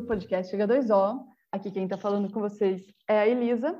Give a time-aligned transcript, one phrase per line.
[0.00, 1.26] Do podcast H2O.
[1.52, 3.78] Aqui quem está falando com vocês é a Elisa.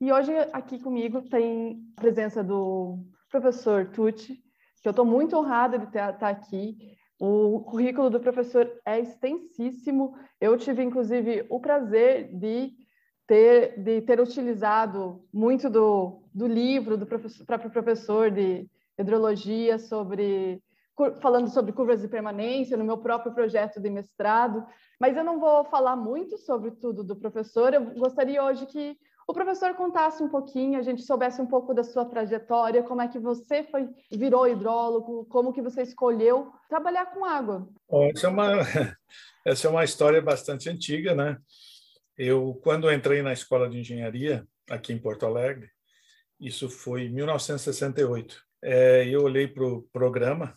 [0.00, 4.40] E hoje aqui comigo tem a presença do professor Tucci,
[4.80, 6.76] que eu estou muito honrada de estar tá aqui.
[7.18, 10.14] O currículo do professor é extensíssimo.
[10.40, 12.70] Eu tive, inclusive, o prazer de
[13.26, 20.62] ter, de ter utilizado muito do, do livro do professor, próprio professor de hidrologia sobre
[21.20, 24.64] falando sobre curvas de permanência no meu próprio projeto de mestrado,
[25.00, 27.72] mas eu não vou falar muito sobre tudo do professor.
[27.72, 28.96] Eu gostaria hoje que
[29.26, 33.08] o professor contasse um pouquinho, a gente soubesse um pouco da sua trajetória, como é
[33.08, 37.68] que você foi virou hidrólogo, como que você escolheu trabalhar com água.
[38.12, 38.46] Essa é uma
[39.46, 41.38] essa é uma história bastante antiga, né?
[42.18, 45.70] Eu quando entrei na escola de engenharia aqui em Porto Alegre,
[46.40, 48.36] isso foi em 1968.
[48.62, 50.54] É, eu olhei para o programa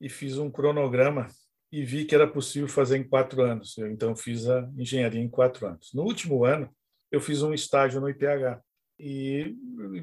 [0.00, 1.26] e fiz um cronograma
[1.72, 3.76] e vi que era possível fazer em quatro anos.
[3.78, 5.92] Eu, então fiz a engenharia em quatro anos.
[5.92, 6.70] No último ano
[7.10, 8.60] eu fiz um estágio no IPH
[8.98, 9.56] e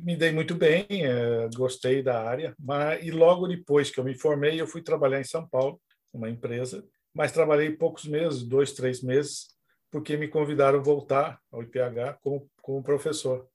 [0.04, 4.18] me dei muito bem, é, gostei da área, mas e logo depois que eu me
[4.18, 5.80] formei eu fui trabalhar em São Paulo,
[6.14, 9.48] uma empresa, mas trabalhei poucos meses, dois, três meses,
[9.90, 13.48] porque me convidaram a voltar ao IPH como, como professor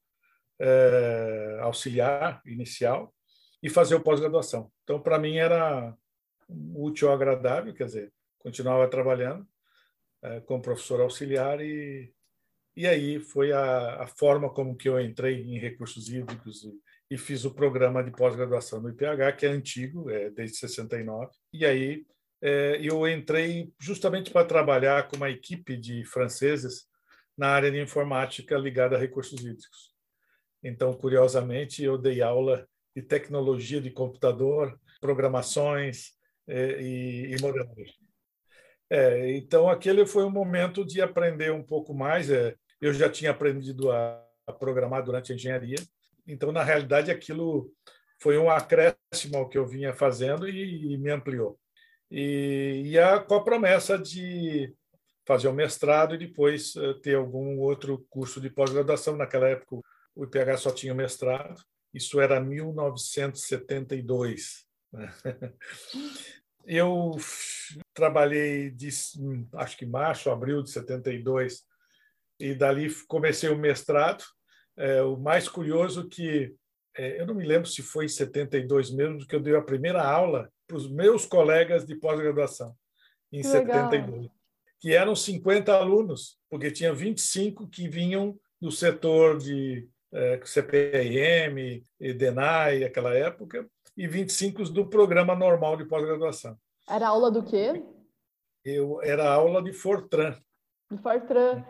[0.58, 3.12] é, auxiliar inicial
[3.62, 4.70] e fazer o pós-graduação.
[4.84, 5.94] Então, para mim era
[6.48, 9.46] útil ao agradável, quer dizer, continuava trabalhando
[10.22, 12.12] é, como professor auxiliar e
[12.76, 16.74] e aí foi a, a, forma como que eu entrei em recursos hídricos e,
[17.12, 21.30] e fiz o programa de pós-graduação no IPH, que é antigo, é desde 69.
[21.54, 22.04] E aí
[22.42, 26.86] é, eu entrei justamente para trabalhar com uma equipe de franceses
[27.36, 29.94] na área de informática ligada a recursos hídricos.
[30.62, 36.15] Então, curiosamente, eu dei aula de tecnologia de computador, programações
[36.48, 37.94] e, e modelagem.
[38.88, 42.30] É, então, aquele foi um momento de aprender um pouco mais.
[42.30, 45.78] É, eu já tinha aprendido a, a programar durante a engenharia,
[46.26, 47.70] então, na realidade, aquilo
[48.20, 51.58] foi um acréscimo ao que eu vinha fazendo e, e me ampliou.
[52.10, 54.74] E, e a, com a promessa de
[55.26, 59.16] fazer o um mestrado e depois uh, ter algum outro curso de pós-graduação.
[59.16, 59.80] Naquela época,
[60.14, 61.60] o IPH só tinha mestrado,
[61.92, 64.65] isso era 1972.
[66.66, 67.16] Eu
[67.94, 68.88] trabalhei de,
[69.54, 71.62] acho que março, abril de 72
[72.40, 74.24] e dali comecei o mestrado.
[74.76, 76.54] É, o mais curioso que
[76.96, 80.02] é, eu não me lembro se foi em 72 mesmo que eu dei a primeira
[80.02, 82.74] aula para os meus colegas de pós-graduação
[83.32, 84.36] em que 72, legal.
[84.80, 91.84] que eram 50 alunos, porque tinha 25 que vinham do setor de é, CPIM,
[92.16, 96.56] DENAI, aquela época, e 25 do programa normal de pós-graduação.
[96.88, 97.82] Era aula do quê?
[98.64, 100.36] Eu era aula de Fortran.
[100.90, 101.64] De Fortran.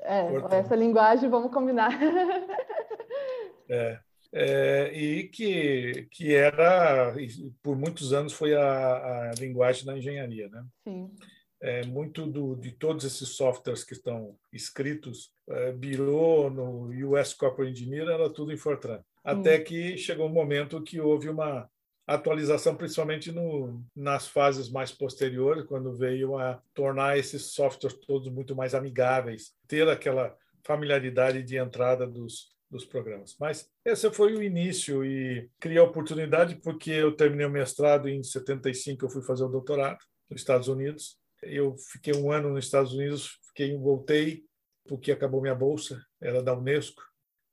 [0.00, 1.90] É, essa linguagem vamos combinar.
[3.68, 4.00] é,
[4.32, 7.14] é, e que, que era,
[7.62, 10.48] por muitos anos, foi a, a linguagem da engenharia.
[10.48, 10.64] Né?
[10.86, 11.14] Sim.
[11.62, 17.72] É, muito do, de todos esses softwares que estão escritos, é, Biro, no US Corporate
[17.72, 19.02] Engineer, era tudo em Fortran.
[19.22, 21.68] Até que chegou um momento que houve uma
[22.06, 28.56] atualização, principalmente no, nas fases mais posteriores, quando veio a tornar esses softwares todos muito
[28.56, 33.36] mais amigáveis, ter aquela familiaridade de entrada dos, dos programas.
[33.38, 38.22] Mas esse foi o início e criei a oportunidade porque eu terminei o mestrado em
[38.22, 39.98] 75, eu fui fazer o doutorado
[40.28, 41.18] nos Estados Unidos.
[41.42, 44.44] Eu fiquei um ano nos Estados Unidos, fiquei voltei
[44.86, 47.02] porque acabou minha bolsa, era da Unesco,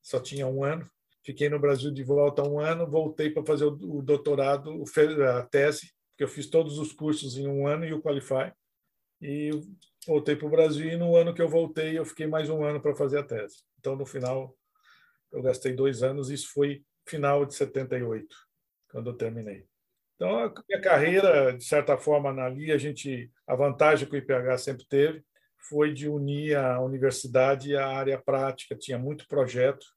[0.01, 0.89] só tinha um ano.
[1.27, 4.81] Fiquei no Brasil de volta um ano, voltei para fazer o doutorado,
[5.29, 8.53] a tese, porque eu fiz todos os cursos em um ano e o Qualify.
[9.21, 9.49] E
[10.07, 12.79] voltei para o Brasil e no ano que eu voltei eu fiquei mais um ano
[12.79, 13.57] para fazer a tese.
[13.77, 14.55] Então, no final,
[15.29, 18.33] eu gastei dois anos isso foi final de 78,
[18.89, 19.65] quando eu terminei.
[20.15, 24.17] Então, a minha carreira, de certa forma, na LI, a gente, a vantagem que o
[24.17, 25.25] IPH sempre teve
[25.57, 28.77] foi de unir a universidade a área prática.
[28.77, 29.96] Tinha muito projeto,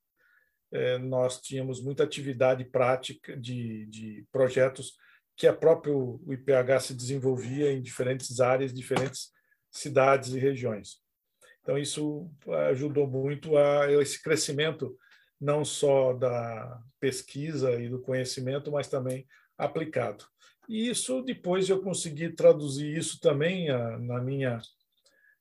[1.03, 4.95] nós tínhamos muita atividade prática de, de projetos
[5.37, 9.31] que a próprio IPH se desenvolvia em diferentes áreas, diferentes
[9.71, 10.99] cidades e regiões.
[11.63, 12.31] Então isso
[12.69, 14.97] ajudou muito a esse crescimento
[15.41, 19.27] não só da pesquisa e do conhecimento, mas também
[19.57, 20.25] aplicado.
[20.69, 23.69] E isso depois eu consegui traduzir isso também
[24.01, 24.61] na minha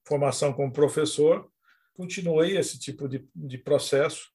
[0.06, 1.52] formação como professor.
[1.94, 4.32] Continuei esse tipo de, de processo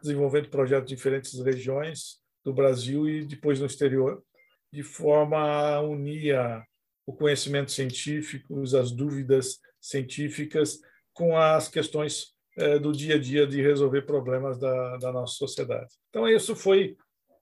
[0.00, 4.22] desenvolvendo projetos em diferentes regiões do Brasil e depois no exterior,
[4.72, 6.36] de forma a unir
[7.06, 10.80] o conhecimento científico, as dúvidas científicas
[11.12, 15.94] com as questões é, do dia a dia de resolver problemas da, da nossa sociedade.
[16.10, 16.96] Então, isso foi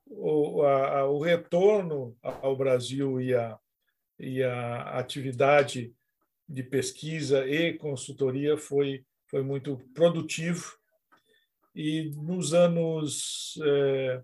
[0.06, 3.59] o, a, o retorno ao Brasil e a,
[4.19, 5.93] e a atividade
[6.49, 10.77] de pesquisa e consultoria foi, foi muito produtivo.
[11.75, 14.23] E nos anos, é,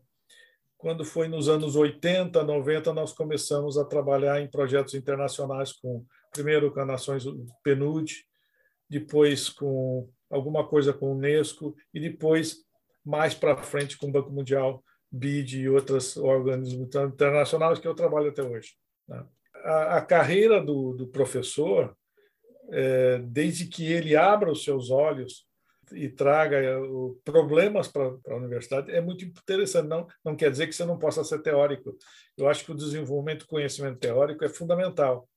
[0.78, 6.72] quando foi nos anos 80, 90, nós começamos a trabalhar em projetos internacionais, com primeiro
[6.72, 7.24] com as Nações
[7.64, 8.24] PNUD,
[8.88, 12.64] depois com alguma coisa com o Unesco e depois
[13.04, 18.28] mais para frente com o Banco Mundial, BID e outros organismos internacionais que eu trabalho
[18.28, 18.74] até hoje.
[19.08, 19.24] Né?
[19.64, 21.96] A, a, carreira do, do professor
[22.70, 25.49] é, desde que ele abra os seus olhos
[25.92, 26.76] e traga é,
[27.24, 29.88] problemas para a universidade, é muito interessante.
[29.88, 31.96] Não, não quer dizer que você não possa ser teórico.
[32.36, 35.28] Eu acho que o desenvolvimento do conhecimento teórico é fundamental.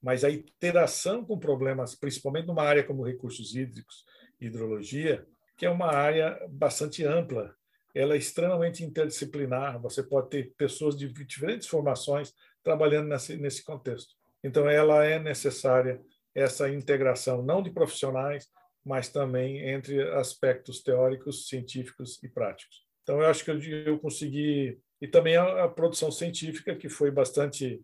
[0.00, 4.04] Mas a interação com problemas, principalmente numa área como recursos hídricos,
[4.40, 5.26] hidrologia,
[5.56, 7.54] que é uma área bastante ampla,
[7.94, 9.80] ela é extremamente interdisciplinar.
[9.80, 12.32] Você pode ter pessoas de diferentes formações
[12.62, 14.14] trabalhando nesse, nesse contexto.
[14.42, 16.00] Então, ela é necessária
[16.34, 18.46] essa integração não de profissionais,
[18.84, 22.86] mas também entre aspectos teóricos, científicos e práticos.
[23.02, 24.78] Então, eu acho que eu, eu consegui.
[25.00, 27.82] E também a, a, produção científica, que foi bastante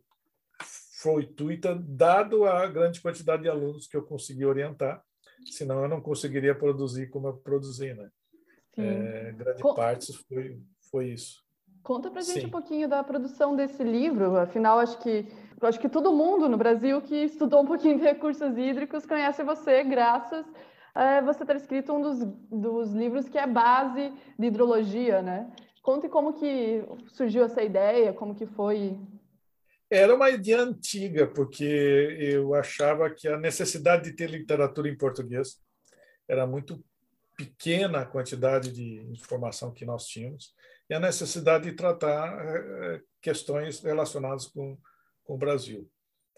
[1.02, 5.02] fortuita, dado a grande quantidade de alunos que eu consegui orientar,
[5.50, 7.94] senão eu não conseguiria produzir como eu produzi.
[7.94, 8.10] Né?
[8.76, 9.74] É, grande Com...
[9.74, 10.58] parte foi,
[10.90, 11.44] foi isso.
[11.82, 12.46] Conta para gente Sim.
[12.46, 14.36] um pouquinho da produção desse livro.
[14.36, 15.26] Afinal, acho que
[15.60, 19.82] acho que todo mundo no Brasil que estudou um pouquinho de recursos hídricos conhece você,
[19.84, 20.44] graças
[21.24, 22.18] você ter escrito um dos,
[22.50, 25.50] dos livros que é base de hidrologia, né?
[25.82, 26.82] Conte como que
[27.12, 28.98] surgiu essa ideia, como que foi.
[29.90, 31.64] Era uma ideia antiga, porque
[32.18, 35.60] eu achava que a necessidade de ter literatura em português
[36.28, 36.82] era muito
[37.36, 40.54] pequena a quantidade de informação que nós tínhamos
[40.88, 44.78] e a necessidade de tratar eh, questões relacionadas com
[45.24, 45.90] com o Brasil.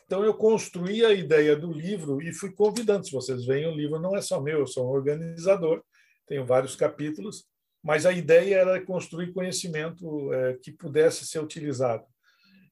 [0.06, 3.05] Então, eu construí a ideia do livro e fui convidando.
[3.05, 5.82] Se vocês veem, o livro não é só meu, eu sou um organizador,
[6.26, 7.44] tenho vários capítulos,
[7.82, 12.05] mas a ideia era construir conhecimento é, que pudesse ser utilizado.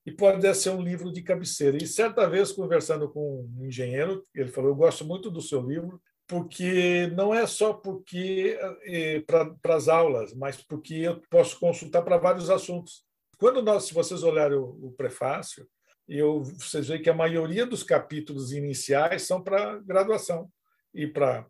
[0.06, 1.76] E pudesse ser um livro de cabeceira.
[1.76, 6.00] E certa vez, conversando com um engenheiro, ele falou: Eu gosto muito do seu livro,
[6.26, 12.18] porque não é só porque é, para as aulas, mas porque eu posso consultar para
[12.18, 13.04] vários assuntos.
[13.38, 15.66] Quando nós, se vocês olharem o, o prefácio,
[16.08, 20.50] eu, vocês veem que a maioria dos capítulos iniciais são para graduação
[20.92, 21.46] e para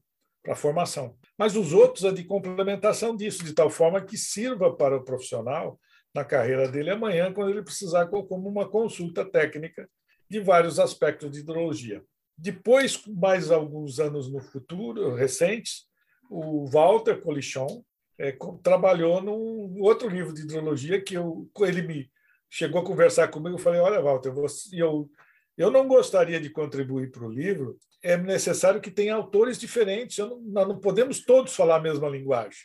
[0.55, 1.17] formação.
[1.37, 5.79] Mas os outros é de complementação disso, de tal forma que sirva para o profissional
[6.15, 9.89] na carreira dele amanhã, quando ele precisar, como uma consulta técnica
[10.31, 12.05] de vários aspectos de hidrologia.
[12.37, 15.87] Depois, mais alguns anos no futuro, recentes,
[16.31, 17.85] o Walter Colichon
[18.19, 22.11] é, trabalhou num outro livro de hidrologia que eu, ele me
[22.55, 25.11] chegou a conversar comigo, eu falei, olha, Walter, você, eu,
[25.59, 30.41] eu não gostaria de contribuir para o livro, é necessário que tenha autores diferentes, não,
[30.41, 32.61] nós não podemos todos falar a mesma linguagem.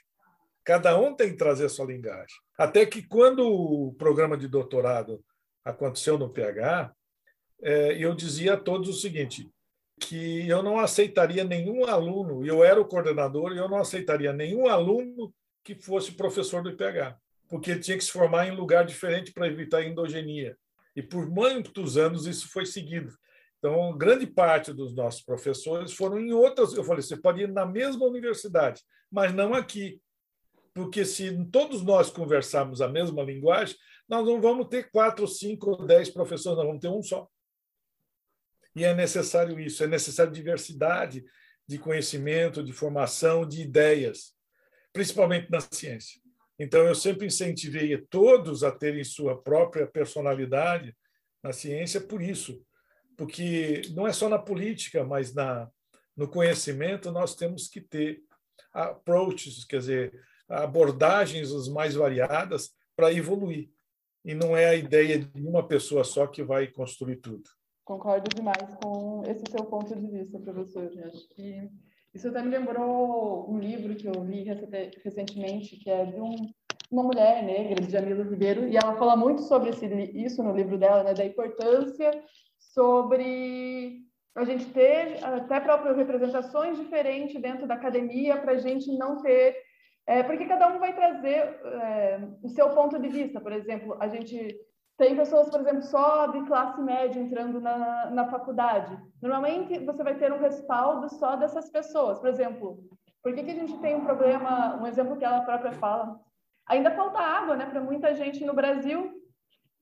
[0.63, 2.35] Cada um tem que trazer a sua linguagem.
[2.55, 5.23] Até que quando o programa de doutorado
[5.65, 6.93] aconteceu no PH,
[7.63, 9.49] é, eu dizia a todos o seguinte,
[9.99, 14.67] que eu não aceitaria nenhum aluno, eu era o coordenador, e eu não aceitaria nenhum
[14.67, 17.17] aluno que fosse professor do IPH
[17.49, 20.55] porque tinha que se formar em lugar diferente para evitar endogenia.
[20.95, 23.11] E por muitos anos isso foi seguido.
[23.57, 26.73] Então, grande parte dos nossos professores foram em outras.
[26.73, 29.99] Eu falei, você pode ir na mesma universidade, mas não aqui.
[30.73, 33.75] Porque se todos nós conversarmos a mesma linguagem,
[34.07, 37.27] nós não vamos ter quatro, cinco ou dez professores, nós vamos ter um só.
[38.75, 41.25] E é necessário isso, é necessário diversidade
[41.67, 44.33] de conhecimento, de formação, de ideias,
[44.93, 46.21] principalmente na ciência.
[46.59, 50.95] Então, eu sempre incentivei todos a terem sua própria personalidade
[51.41, 52.61] na ciência por isso,
[53.17, 55.69] porque não é só na política, mas na,
[56.15, 58.21] no conhecimento nós temos que ter
[58.73, 63.69] approaches, quer dizer, abordagens as mais variadas para evoluir.
[64.25, 67.49] E não é a ideia de uma pessoa só que vai construir tudo.
[67.85, 70.91] Concordo demais com esse seu ponto de vista, professor.
[71.05, 71.69] Acho que
[72.13, 74.43] isso até me lembrou um livro que eu li
[75.03, 76.35] recentemente, que é de um,
[76.91, 80.77] uma mulher negra, de Jamila Ribeiro, e ela fala muito sobre esse, isso no livro
[80.77, 82.11] dela, né, da importância
[82.57, 84.01] sobre
[84.35, 89.55] a gente ter até próprias representações diferentes dentro da academia para a gente não ter
[90.09, 93.39] é, porque cada um vai trazer é, o seu ponto de vista.
[93.39, 94.59] Por exemplo, a gente
[94.99, 98.99] tem pessoas, por exemplo, só de classe média entrando na, na faculdade.
[99.21, 102.19] Normalmente, você vai ter um respaldo só dessas pessoas.
[102.19, 102.83] Por exemplo,
[103.23, 106.19] por que, que a gente tem um problema, um exemplo que ela própria fala?
[106.67, 109.09] Ainda falta água né, para muita gente no Brasil,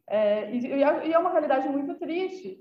[0.07, 2.59] é, e, e é uma realidade muito triste.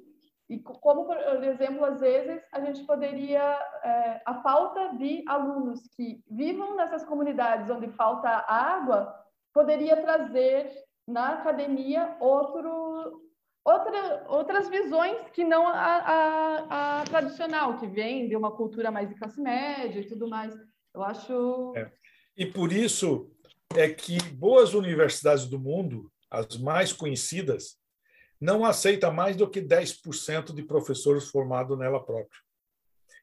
[0.49, 3.43] E como, por exemplo, às vezes a gente poderia,
[3.85, 9.15] é, a falta de alunos que vivam nessas comunidades onde falta água,
[9.53, 13.23] poderia trazer na academia outro,
[13.65, 19.09] outra, outras visões que não a, a, a, tradicional, que vem de uma cultura mais
[19.09, 20.55] de classe média e tudo mais.
[20.93, 21.73] Eu acho.
[21.77, 21.93] É.
[22.37, 23.31] E por isso
[23.75, 27.79] é que boas universidades do mundo, as mais conhecidas,
[28.41, 32.41] não aceita mais do que 10% de professores formados nela própria.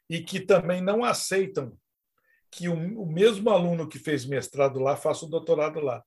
[0.10, 1.78] E que também não aceitam
[2.52, 6.04] que o, o mesmo aluno que fez mestrado lá faça o doutorado lá.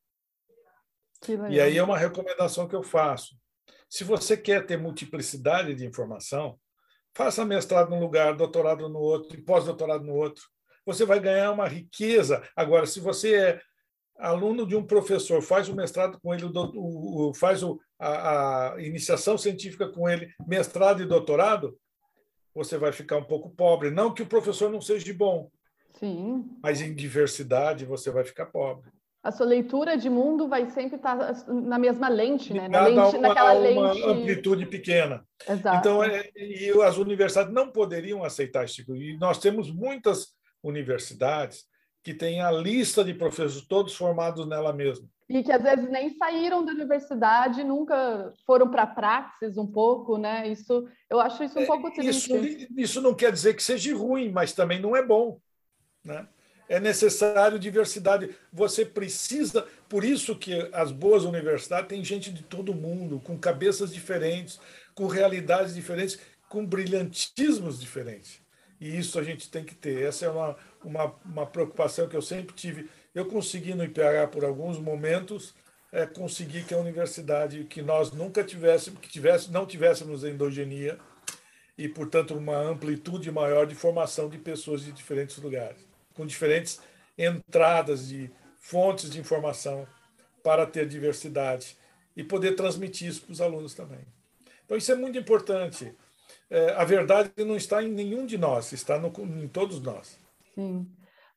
[1.50, 3.36] E aí é uma recomendação que eu faço.
[3.88, 6.58] Se você quer ter multiplicidade de informação,
[7.14, 10.44] faça mestrado num lugar, doutorado no outro e pós-doutorado no outro.
[10.84, 12.42] Você vai ganhar uma riqueza.
[12.54, 13.60] Agora, se você é
[14.18, 18.82] aluno de um professor, faz o mestrado com ele, o, o, faz o, a, a
[18.82, 21.78] iniciação científica com ele, mestrado e doutorado,
[22.54, 23.90] você vai ficar um pouco pobre.
[23.90, 25.50] Não que o professor não seja bom,
[25.98, 26.44] Sim.
[26.62, 28.90] mas em diversidade você vai ficar pobre
[29.26, 31.16] a sua leitura de mundo vai sempre estar
[31.48, 32.68] na mesma lente, né?
[32.68, 34.08] Na lente, uma, naquela uma lente...
[34.08, 35.24] amplitude pequena.
[35.48, 35.78] Exato.
[35.78, 38.76] Então, é, e as universidades não poderiam aceitar isso.
[38.76, 40.28] Tipo, e nós temos muitas
[40.62, 41.64] universidades
[42.04, 45.08] que têm a lista de professores todos formados nela mesma.
[45.28, 50.16] E que às vezes nem saíram da universidade, nunca foram para a praxis um pouco,
[50.18, 50.46] né?
[50.46, 52.32] Isso, eu acho isso um é, pouco triste.
[52.32, 55.40] Isso, isso não quer dizer que seja ruim, mas também não é bom,
[56.04, 56.28] né?
[56.68, 58.34] É necessário diversidade.
[58.52, 63.92] Você precisa, por isso que as boas universidades têm gente de todo mundo, com cabeças
[63.92, 64.58] diferentes,
[64.94, 66.18] com realidades diferentes,
[66.48, 68.40] com brilhantismos diferentes.
[68.80, 70.02] E isso a gente tem que ter.
[70.02, 72.90] Essa é uma, uma, uma preocupação que eu sempre tive.
[73.14, 75.54] Eu consegui no IPH por alguns momentos
[75.90, 80.98] é, conseguir que a universidade, que nós nunca tivéssemos, que tivesse, não tivéssemos endogenia
[81.78, 85.85] e, portanto, uma amplitude maior de formação de pessoas de diferentes lugares
[86.16, 86.80] com diferentes
[87.18, 89.86] entradas de fontes de informação
[90.42, 91.76] para ter diversidade
[92.16, 94.00] e poder transmitir isso para os alunos também.
[94.64, 95.94] Então, isso é muito importante.
[96.50, 100.18] É, a verdade não está em nenhum de nós, está no, em todos nós.
[100.54, 100.86] Sim.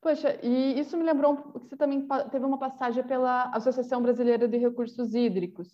[0.01, 4.57] Poxa, e isso me lembrou que você também teve uma passagem pela Associação Brasileira de
[4.57, 5.67] Recursos Hídricos.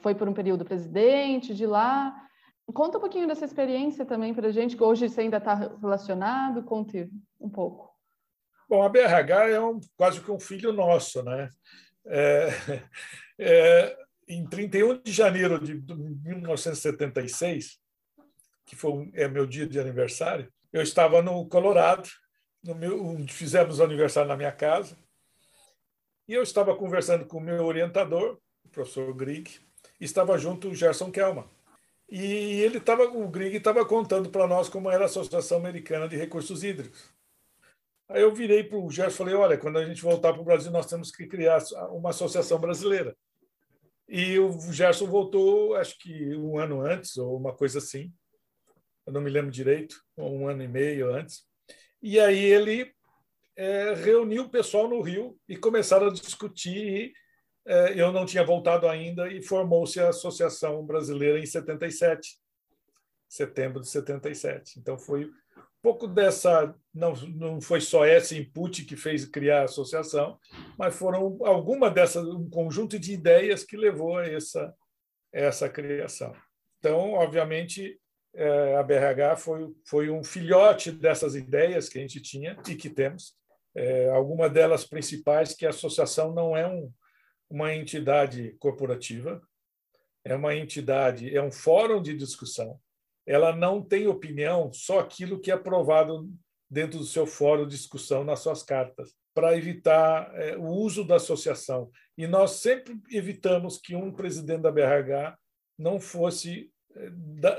[0.00, 2.14] Foi por um período presidente de lá.
[2.74, 6.64] Conta um pouquinho dessa experiência também para a gente, que hoje você ainda está relacionado.
[6.64, 7.08] Conte
[7.40, 7.87] um pouco.
[8.68, 11.48] Bom, a BRH é um, quase que um filho nosso, né?
[12.06, 12.48] É,
[13.38, 13.96] é,
[14.28, 17.78] em 31 de janeiro de 1976,
[18.66, 22.10] que foi é meu dia de aniversário, eu estava no Colorado,
[22.62, 24.98] no meu, fizemos o aniversário na minha casa,
[26.26, 29.50] e eu estava conversando com o meu orientador, o professor Grieg,
[29.98, 31.48] e estava junto o Gerson Kelman.
[32.10, 36.16] E ele estava, o Grieg estava contando para nós como era a Associação Americana de
[36.16, 37.17] Recursos Hídricos.
[38.08, 40.44] Aí eu virei para o Gerson e falei: olha, quando a gente voltar para o
[40.44, 43.16] Brasil, nós temos que criar uma associação brasileira.
[44.08, 48.10] E o Gerson voltou, acho que um ano antes, ou uma coisa assim,
[49.06, 51.46] eu não me lembro direito, um ano e meio antes.
[52.02, 52.90] E aí ele
[53.54, 57.12] é, reuniu o pessoal no Rio e começaram a discutir.
[57.66, 62.38] É, eu não tinha voltado ainda e formou-se a Associação Brasileira em 77,
[63.28, 64.78] setembro de 77.
[64.78, 65.30] Então foi
[65.82, 70.38] pouco dessa não, não foi só esse input que fez criar a associação,
[70.76, 74.74] mas foram alguma dessas um conjunto de ideias que levou a essa
[75.32, 76.34] essa criação.
[76.78, 78.00] Então, obviamente,
[78.34, 82.90] é, a BRH foi foi um filhote dessas ideias que a gente tinha e que
[82.90, 83.36] temos.
[83.74, 86.90] É, alguma delas principais que a associação não é um,
[87.48, 89.40] uma entidade corporativa,
[90.24, 92.80] é uma entidade, é um fórum de discussão
[93.28, 96.26] ela não tem opinião, só aquilo que é aprovado
[96.68, 101.16] dentro do seu fórum de discussão nas suas cartas, para evitar é, o uso da
[101.16, 101.90] associação.
[102.16, 105.36] E nós sempre evitamos que um presidente da BRH
[105.78, 107.10] não fosse é,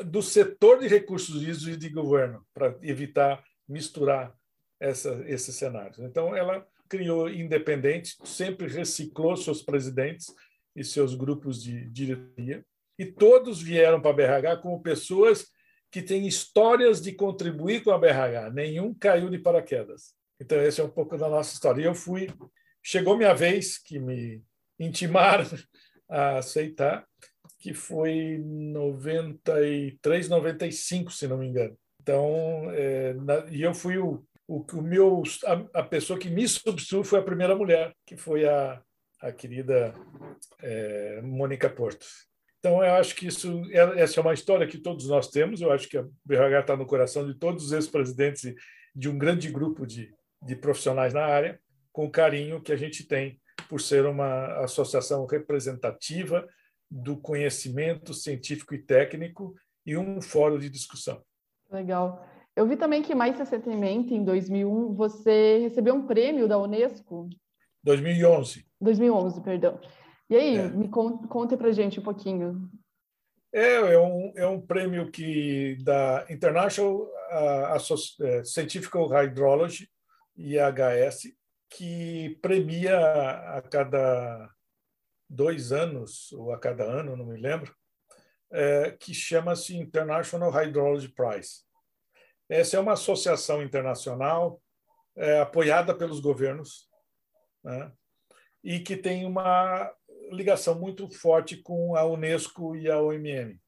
[0.04, 4.34] do setor de recursos hídricos e de governo, para evitar misturar
[4.80, 6.00] essa, esses cenários.
[6.00, 10.34] Então, ela criou independente, sempre reciclou seus presidentes
[10.76, 12.66] e seus grupos de diretoria,
[12.98, 15.48] e todos vieram para a BRH como pessoas
[15.92, 18.52] que tem histórias de contribuir com a BRH.
[18.54, 20.14] Nenhum caiu de paraquedas.
[20.40, 21.82] Então, esse é um pouco da nossa história.
[21.82, 22.28] E eu fui.
[22.82, 24.42] Chegou minha vez que me
[24.80, 25.46] intimaram
[26.10, 27.06] a aceitar.
[27.60, 31.78] que foi 93, 95, se não me engano.
[32.02, 36.48] Então, é, na, e eu fui o, o, o meu a, a, pessoa que me
[36.48, 38.82] substituiu foi a primeira mulher, que foi a,
[39.22, 39.94] a querida
[40.62, 42.06] é, Mônica Porto.
[42.60, 45.62] Então, eu acho que isso é, essa é uma história que todos nós temos.
[45.62, 48.54] Eu acho que a BRH está no coração de todos os ex-presidentes
[48.94, 50.12] de um grande grupo de,
[50.44, 51.60] de profissionais na área,
[51.92, 53.40] com o carinho que a gente tem
[53.70, 56.46] por ser uma associação representativa
[56.90, 61.22] do conhecimento científico e técnico e um fórum de discussão.
[61.72, 62.26] Legal.
[62.56, 67.30] Eu vi também que mais recentemente, em 2001, você recebeu um prêmio da Unesco.
[67.84, 68.66] 2011.
[68.82, 69.80] 2011, perdão.
[70.30, 70.68] E aí, é.
[70.70, 72.70] me conte, conte para gente um pouquinho.
[73.52, 79.90] É, é um, é um prêmio que da International uh, Scientific Hydrology,
[80.38, 81.34] IHS,
[81.70, 82.98] que premia
[83.58, 84.50] a cada
[85.30, 87.76] dois anos, ou a cada ano, não me lembro,
[88.52, 91.64] é, que chama-se International Hydrology Prize.
[92.50, 94.60] Essa é uma associação internacional
[95.16, 96.90] é, apoiada pelos governos
[97.64, 97.92] né,
[98.64, 99.94] e que tem uma
[100.32, 103.60] ligação muito forte com a Unesco e a OMM.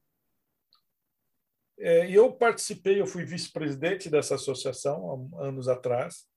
[1.78, 6.28] É, eu participei, eu fui vice-presidente dessa associação há anos atrás,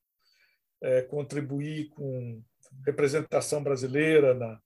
[0.82, 2.41] é, contribuí com
[2.86, 4.60] representação brasileira na,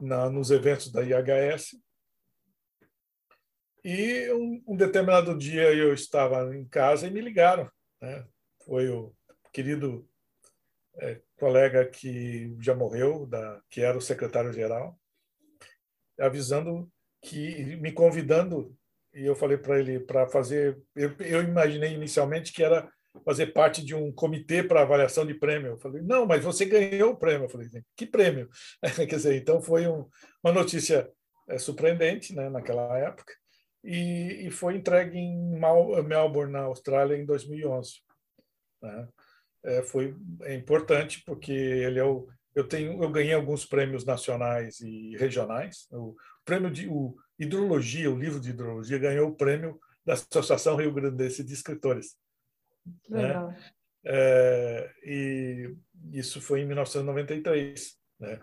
[0.00, 1.76] na, nos eventos da IHS.
[3.84, 7.70] E um, um, determinado dia eu estava em casa e me ligaram.
[8.00, 8.26] Né?
[8.64, 9.14] Foi o
[9.52, 10.08] querido
[10.98, 14.98] é, colega que já morreu, da, que era o secretário-geral,
[16.18, 16.90] avisando
[17.22, 18.76] que me convidando
[19.14, 20.76] e eu falei para ele para fazer.
[20.94, 22.90] Eu, eu, imaginei inicialmente que era
[23.24, 25.72] fazer parte de um comitê para avaliação de prêmio.
[25.72, 27.44] Eu falei, não, mas você ganhou o prêmio.
[27.44, 28.50] Eu falei, que prêmio?
[28.96, 30.08] Quer dizer, então foi um,
[30.42, 31.08] uma notícia
[31.48, 33.32] é, surpreendente né, naquela época
[33.84, 35.60] e, e foi entregue em
[36.04, 37.92] Melbourne, na Austrália, em 2011.
[38.82, 39.08] Né?
[39.64, 44.80] É, foi é importante porque ele é o eu tenho eu ganhei alguns prêmios nacionais
[44.80, 50.12] e regionais o prêmio de o hidrologia o livro de hidrologia ganhou o prêmio da
[50.12, 52.14] Associação Rio Grandense de Escritores
[53.08, 53.56] né?
[54.06, 55.74] É, e
[56.12, 58.38] isso foi em 1993 né?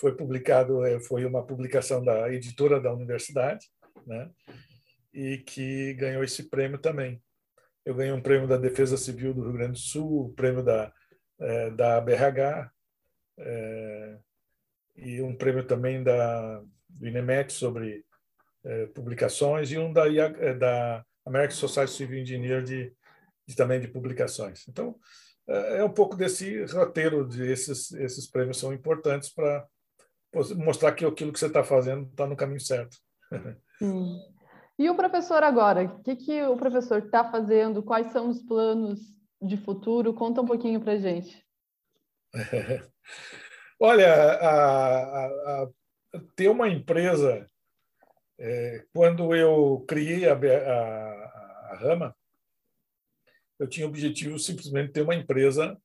[0.00, 3.66] foi publicado é, foi uma publicação da editora da universidade
[4.06, 4.30] né?
[5.12, 7.22] e que ganhou esse prêmio também
[7.84, 10.92] eu ganhei um prêmio da Defesa Civil do Rio Grande do Sul, o prêmio da,
[11.38, 12.70] é, da BRH,
[13.38, 14.18] é,
[14.96, 18.04] e um prêmio também da, do INEMET sobre
[18.64, 22.92] é, publicações, e um da, é, da American Society Civil Engineer de,
[23.46, 24.66] de, também de publicações.
[24.68, 24.98] Então,
[25.46, 29.66] é, é um pouco desse roteiro, de esses, esses prêmios são importantes para
[30.56, 32.96] mostrar que aquilo que você está fazendo está no caminho certo.
[33.80, 34.20] Hum.
[34.78, 35.84] E o professor agora?
[35.84, 37.82] O que, que o professor está fazendo?
[37.82, 39.00] Quais são os planos
[39.40, 40.12] de futuro?
[40.12, 41.44] Conta um pouquinho para gente.
[43.78, 45.70] Olha, a, a, a,
[46.34, 47.48] ter uma empresa,
[48.38, 52.16] é, quando eu criei a, a, Rama,
[53.58, 55.80] eu tinha o objetivo simplesmente ter uma empresa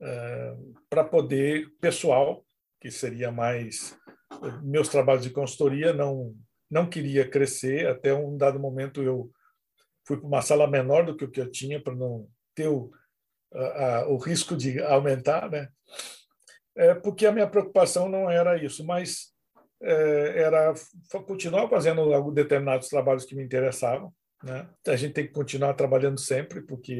[0.00, 0.56] é,
[0.90, 2.44] para poder, pessoal,
[2.80, 3.98] que seria mais
[4.62, 6.34] meus trabalhos de consultoria, não
[6.70, 7.86] não queria crescer.
[7.86, 9.30] Até um dado momento eu
[10.06, 12.90] fui para uma sala menor do que o que eu tinha para não ter o,
[13.52, 15.68] a, a, o risco de aumentar, né?
[16.76, 19.32] É, porque a minha preocupação não era isso, mas
[19.82, 20.72] é, era
[21.26, 24.12] continuar fazendo alguns determinados trabalhos que me interessavam.
[24.42, 24.68] Né?
[24.86, 26.94] A gente tem que continuar trabalhando sempre, porque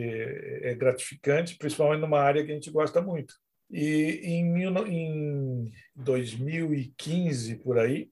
[0.63, 3.35] é gratificante, principalmente numa área que a gente gosta muito.
[3.71, 8.11] E em, em 2015, por aí,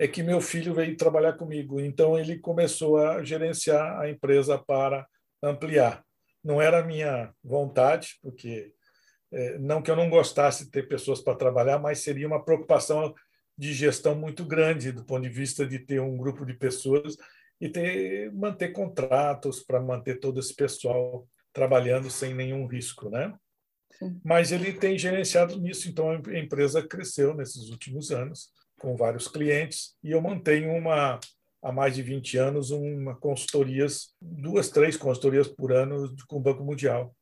[0.00, 1.78] é que meu filho veio trabalhar comigo.
[1.78, 5.06] Então ele começou a gerenciar a empresa para
[5.42, 6.02] ampliar.
[6.42, 8.72] Não era minha vontade, porque
[9.30, 13.14] é, não que eu não gostasse de ter pessoas para trabalhar, mas seria uma preocupação
[13.58, 17.18] de gestão muito grande do ponto de vista de ter um grupo de pessoas
[17.60, 23.34] e ter manter contratos para manter todo esse pessoal trabalhando sem nenhum risco, né?
[23.98, 24.18] Sim.
[24.24, 28.48] Mas ele tem gerenciado nisso, então a empresa cresceu nesses últimos anos
[28.80, 31.20] com vários clientes e eu mantenho uma
[31.62, 36.64] há mais de 20 anos uma consultorias, duas, três consultorias por ano com o Banco
[36.64, 37.14] Mundial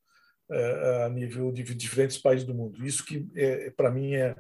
[0.51, 2.85] é, a nível de diferentes países do mundo.
[2.87, 4.37] Isso que é, para mim é,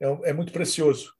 [0.00, 1.14] é, é muito precioso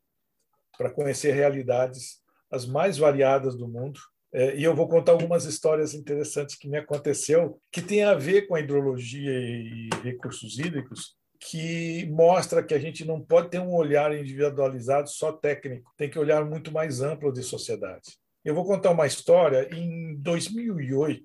[0.76, 2.20] para conhecer realidades
[2.50, 4.00] as mais variadas do mundo.
[4.32, 8.46] É, e eu vou contar algumas histórias interessantes que me aconteceu, que tem a ver
[8.46, 13.72] com a hidrologia e recursos hídricos, que mostra que a gente não pode ter um
[13.74, 18.18] olhar individualizado só técnico, tem que olhar muito mais amplo de sociedade.
[18.44, 19.68] Eu vou contar uma história.
[19.74, 21.22] Em 2008,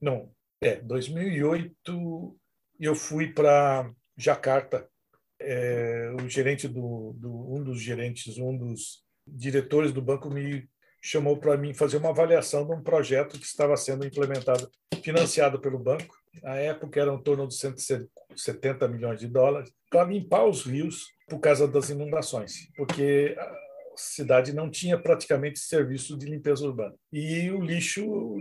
[0.00, 0.30] não,
[0.62, 2.36] é, 2008,
[2.78, 4.88] eu fui para Jacarta.
[5.38, 10.68] É, o gerente do, do, um dos gerentes, um dos diretores do banco me
[11.02, 14.70] chamou para mim fazer uma avaliação de um projeto que estava sendo implementado,
[15.02, 16.19] financiado pelo banco.
[16.42, 21.40] Na época eram em torno de 170 milhões de dólares para limpar os rios por
[21.40, 23.36] causa das inundações, porque
[24.00, 26.94] cidade não tinha praticamente serviço de limpeza urbana.
[27.12, 28.36] E o lixo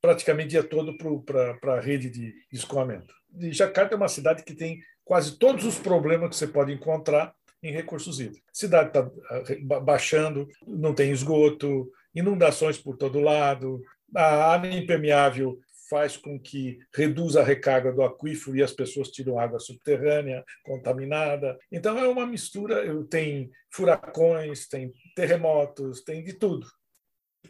[0.00, 3.14] praticamente ia todo para a rede de escoamento.
[3.38, 7.34] E Jacarta é uma cidade que tem quase todos os problemas que você pode encontrar
[7.62, 8.48] em recursos hídricos.
[8.48, 13.80] A cidade está ah, baixando, não tem esgoto, inundações por todo lado,
[14.14, 19.38] a área impermeável faz com que reduza a recarga do aquífero e as pessoas tiram
[19.38, 21.58] água subterrânea contaminada.
[21.70, 26.66] Então é uma mistura, tem furacões, tem terremotos, tem de tudo.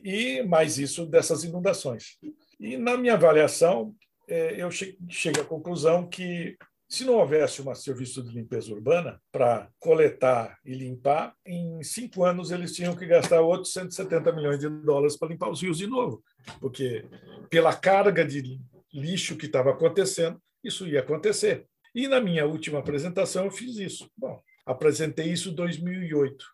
[0.05, 2.19] E mais isso dessas inundações.
[2.61, 3.95] E na minha avaliação,
[4.29, 6.57] é, eu cheguei à conclusão que
[6.89, 12.51] se não houvesse um serviço de limpeza urbana para coletar e limpar, em cinco anos
[12.51, 16.23] eles tinham que gastar outros 170 milhões de dólares para limpar os rios de novo,
[16.61, 17.05] porque
[17.51, 18.61] pela carga de
[18.95, 21.67] lixo que estava acontecendo, isso ia acontecer.
[21.95, 24.09] E na minha última apresentação eu fiz isso.
[24.17, 26.45] Bom, apresentei isso em 2008.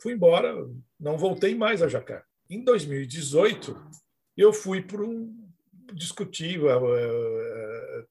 [0.00, 0.54] Fui embora,
[0.98, 2.26] não voltei mais a Jacarta.
[2.50, 3.76] Em 2018,
[4.36, 5.46] eu fui para um
[5.92, 8.06] discutir uh, um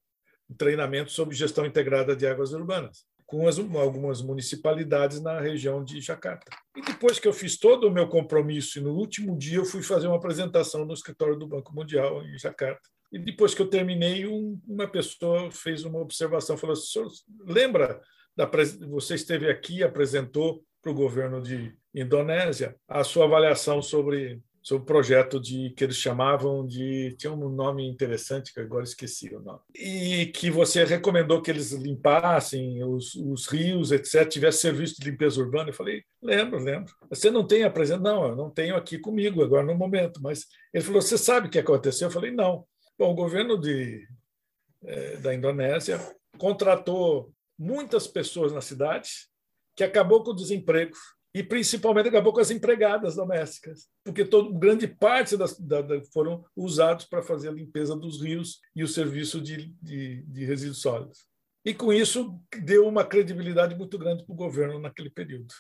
[0.54, 6.46] treinamento sobre gestão integrada de águas urbanas, com as, algumas municipalidades na região de Jacarta.
[6.76, 9.82] E depois que eu fiz todo o meu compromisso, e no último dia eu fui
[9.82, 12.88] fazer uma apresentação no escritório do Banco Mundial em Jacarta.
[13.12, 17.08] E depois que eu terminei, um, uma pessoa fez uma observação, falou: "Senhor,
[17.46, 18.02] lembra
[18.36, 18.50] da
[18.88, 24.86] você esteve aqui apresentou para o governo de Indonésia a sua avaliação sobre sobre o
[24.86, 29.60] projeto de que eles chamavam de tinha um nome interessante que agora esqueci o nome.
[29.75, 35.39] E que você recomendou que eles limpassem os, os rios etc tivesse serviço de limpeza
[35.39, 35.69] urbana.
[35.69, 36.91] Eu falei lembro lembro.
[37.12, 40.84] Você não tem apresentado não eu não tenho aqui comigo agora no momento mas ele
[40.84, 42.08] falou você sabe o que aconteceu?
[42.08, 42.65] Eu falei não.
[42.97, 44.04] Bom o governo de
[44.84, 45.99] é, da Indonésia
[46.39, 49.12] contratou muitas pessoas na cidade
[49.75, 50.95] que acabou com o desemprego
[51.36, 56.45] e principalmente acabou com as empregadas domésticas, porque todo, grande parte das, da, da, foram
[56.56, 61.28] usados para fazer a limpeza dos rios e o serviço de, de, de resíduos sólidos.
[61.65, 65.54] E com isso deu uma credibilidade muito grande para o governo naquele período.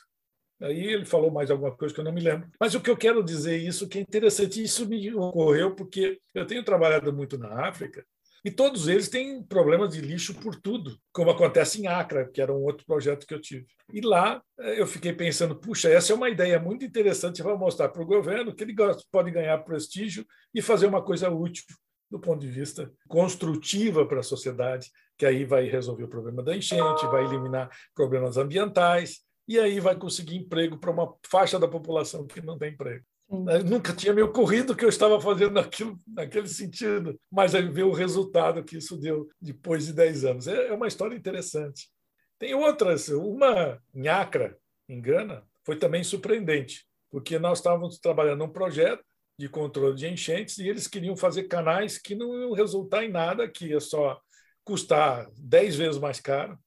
[0.61, 2.49] Aí ele falou mais alguma coisa que eu não me lembro.
[2.57, 6.47] Mas o que eu quero dizer isso que é interessante, isso me ocorreu porque eu
[6.47, 8.05] tenho trabalhado muito na África
[8.45, 12.53] e todos eles têm problemas de lixo por tudo, como acontece em Acre, que era
[12.53, 13.65] um outro projeto que eu tive.
[13.91, 17.89] E lá eh, eu fiquei pensando, puxa, essa é uma ideia muito interessante para mostrar
[17.89, 18.75] para o governo que ele
[19.11, 21.63] pode ganhar prestígio e fazer uma coisa útil
[22.07, 26.55] do ponto de vista construtiva para a sociedade, que aí vai resolver o problema da
[26.55, 32.27] enchente, vai eliminar problemas ambientais e aí vai conseguir emprego para uma faixa da população
[32.27, 33.03] que não tem emprego.
[33.29, 33.45] Sim.
[33.65, 37.91] Nunca tinha me ocorrido que eu estava fazendo aquilo naquele sentido, mas aí ver o
[37.91, 40.47] resultado que isso deu depois de 10 anos.
[40.47, 41.89] É, é uma história interessante.
[42.37, 43.09] Tem outras.
[43.09, 44.55] Uma em Acre,
[44.87, 49.03] em Gana, foi também surpreendente, porque nós estávamos trabalhando um projeto
[49.37, 53.49] de controle de enchentes e eles queriam fazer canais que não iam resultar em nada,
[53.49, 54.19] que ia só
[54.63, 56.57] custar 10 vezes mais caro,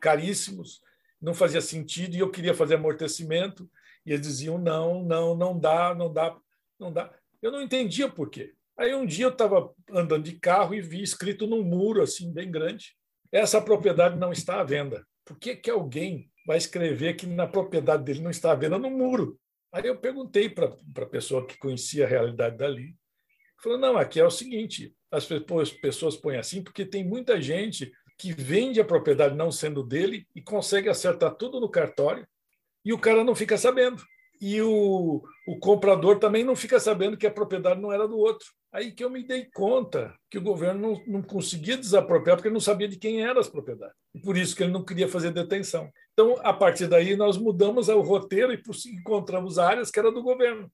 [0.00, 0.80] caríssimos,
[1.20, 3.68] não fazia sentido, e eu queria fazer amortecimento,
[4.04, 6.36] e eles diziam: não, não, não dá, não dá,
[6.78, 7.12] não dá.
[7.42, 8.52] Eu não entendia por quê.
[8.76, 12.50] Aí um dia eu estava andando de carro e vi escrito num muro assim bem
[12.50, 12.94] grande:
[13.30, 15.06] essa propriedade não está à venda.
[15.24, 18.90] Por que, que alguém vai escrever que na propriedade dele não está à venda no
[18.90, 19.38] muro?
[19.72, 20.66] Aí eu perguntei para
[21.02, 22.94] a pessoa que conhecia a realidade dali.
[23.62, 25.26] Falou: não, aqui é o seguinte: as
[25.72, 30.40] pessoas põem assim porque tem muita gente que vende a propriedade não sendo dele e
[30.40, 32.26] consegue acertar tudo no cartório
[32.84, 34.02] e o cara não fica sabendo.
[34.40, 38.46] E o, o comprador também não fica sabendo que a propriedade não era do outro.
[38.72, 42.54] Aí que eu me dei conta que o governo não, não conseguia desapropriar porque ele
[42.54, 43.96] não sabia de quem eram as propriedades.
[44.14, 45.88] E por isso que ele não queria fazer detenção.
[46.12, 48.60] Então, a partir daí, nós mudamos o roteiro e
[48.92, 50.70] encontramos áreas que eram do governo.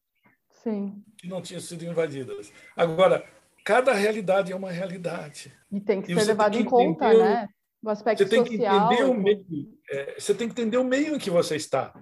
[0.62, 1.02] Sim.
[1.18, 2.52] Que não tinham sido invadidas.
[2.74, 3.24] Agora,
[3.64, 5.52] cada realidade é uma realidade.
[5.70, 7.48] E tem que e ser levado em conta, né?
[7.82, 8.88] O aspecto você tem social.
[8.88, 11.92] Que entender o meio, é, você tem que entender o meio em que você está.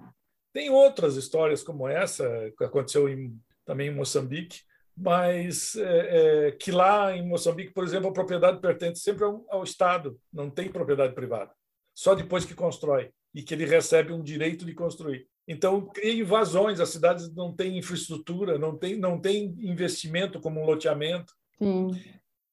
[0.53, 4.61] Tem outras histórias como essa, que aconteceu em, também em Moçambique,
[4.97, 9.63] mas é, é, que lá em Moçambique, por exemplo, a propriedade pertence sempre ao, ao,
[9.63, 11.51] Estado, não tem propriedade privada.
[11.93, 15.27] só depois que constrói e que ele recebe um direito de construir.
[15.47, 20.65] Então, cria invasões, as cidades não têm infraestrutura, não tem, não tem investimento como um
[20.65, 21.33] loteamento.
[21.57, 21.91] Sim.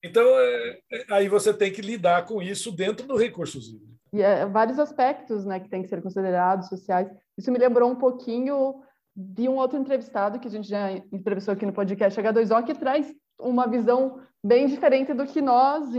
[0.09, 3.87] Então, é, é, aí você tem que lidar com isso dentro do recurso hídrico.
[4.13, 7.09] E é, vários aspectos né, que têm que ser considerados, sociais.
[7.37, 8.81] Isso me lembrou um pouquinho
[9.15, 13.13] de um outro entrevistado que a gente já entrevistou aqui no podcast H2O, que traz
[13.39, 15.89] uma visão bem diferente do que nós,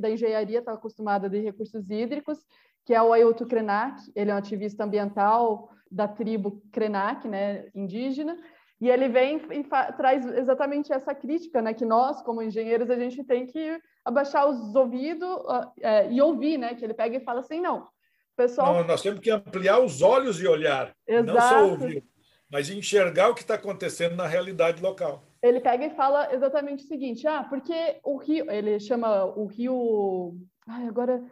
[0.00, 2.38] da engenharia, está acostumada de recursos hídricos,
[2.84, 4.02] que é o Ailton Krenak.
[4.14, 8.36] Ele é um ativista ambiental da tribo Krenak, né, indígena,
[8.84, 9.64] e ele vem e
[9.96, 14.74] traz exatamente essa crítica, né, que nós, como engenheiros, a gente tem que abaixar os
[14.74, 17.88] ouvidos uh, é, e ouvir, né, que ele pega e fala assim, não,
[18.36, 18.74] pessoal...
[18.74, 21.32] Não, nós temos que ampliar os olhos e olhar, Exato.
[21.32, 22.04] não só ouvir,
[22.50, 25.24] mas enxergar o que está acontecendo na realidade local.
[25.42, 30.36] Ele pega e fala exatamente o seguinte, ah, porque o rio, ele chama o rio,
[30.68, 31.24] ai, agora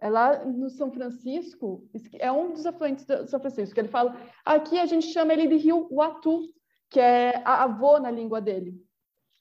[0.00, 4.16] é lá no São Francisco, é um dos afluentes do São Francisco, que ele fala,
[4.44, 6.57] aqui a gente chama ele de rio Uatu,
[6.90, 8.74] que é avô na língua dele.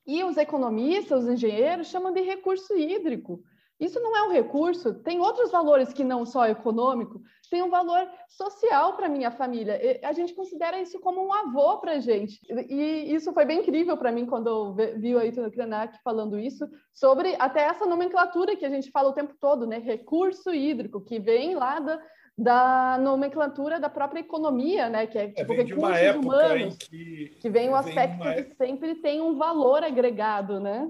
[0.05, 3.43] E os economistas, os engenheiros, chamam de recurso hídrico.
[3.79, 8.09] Isso não é um recurso, tem outros valores que não só econômico, tem um valor
[8.27, 9.79] social para minha família.
[10.03, 12.39] A gente considera isso como um avô para a gente.
[12.69, 16.67] E isso foi bem incrível para mim quando eu vi o Ayrton Krenak falando isso,
[16.91, 19.77] sobre até essa nomenclatura que a gente fala o tempo todo, né?
[19.77, 22.01] Recurso hídrico, que vem lá da,
[22.37, 25.07] da nomenclatura da própria economia, né?
[25.07, 28.33] Que é, é tipo é, recursos humanos, que, que vem o aspecto uma...
[28.33, 30.87] que sempre tem um valor agregado, né?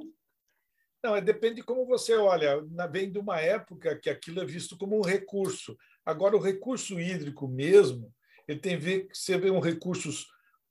[1.01, 2.61] Não, é, depende de como você olha.
[2.91, 5.77] Vem de uma época que aquilo é visto como um recurso.
[6.05, 8.11] Agora, o recurso hídrico mesmo,
[8.45, 10.09] ele tem que ser um recurso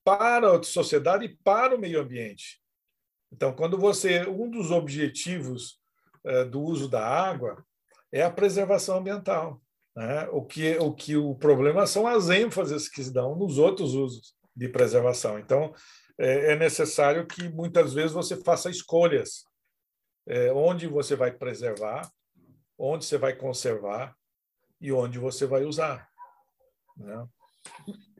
[0.04, 2.60] para a sociedade e para o meio ambiente.
[3.32, 5.80] Então, quando você um dos objetivos
[6.24, 7.64] é, do uso da água
[8.12, 9.60] é a preservação ambiental.
[9.96, 10.28] Né?
[10.30, 14.34] O, que, o que o problema são as ênfases que se dão nos outros usos
[14.54, 15.38] de preservação.
[15.38, 15.72] Então,
[16.18, 19.44] é, é necessário que muitas vezes você faça escolhas
[20.28, 22.10] é, onde você vai preservar,
[22.78, 24.14] onde você vai conservar
[24.80, 26.06] e onde você vai usar.
[26.96, 27.26] Né?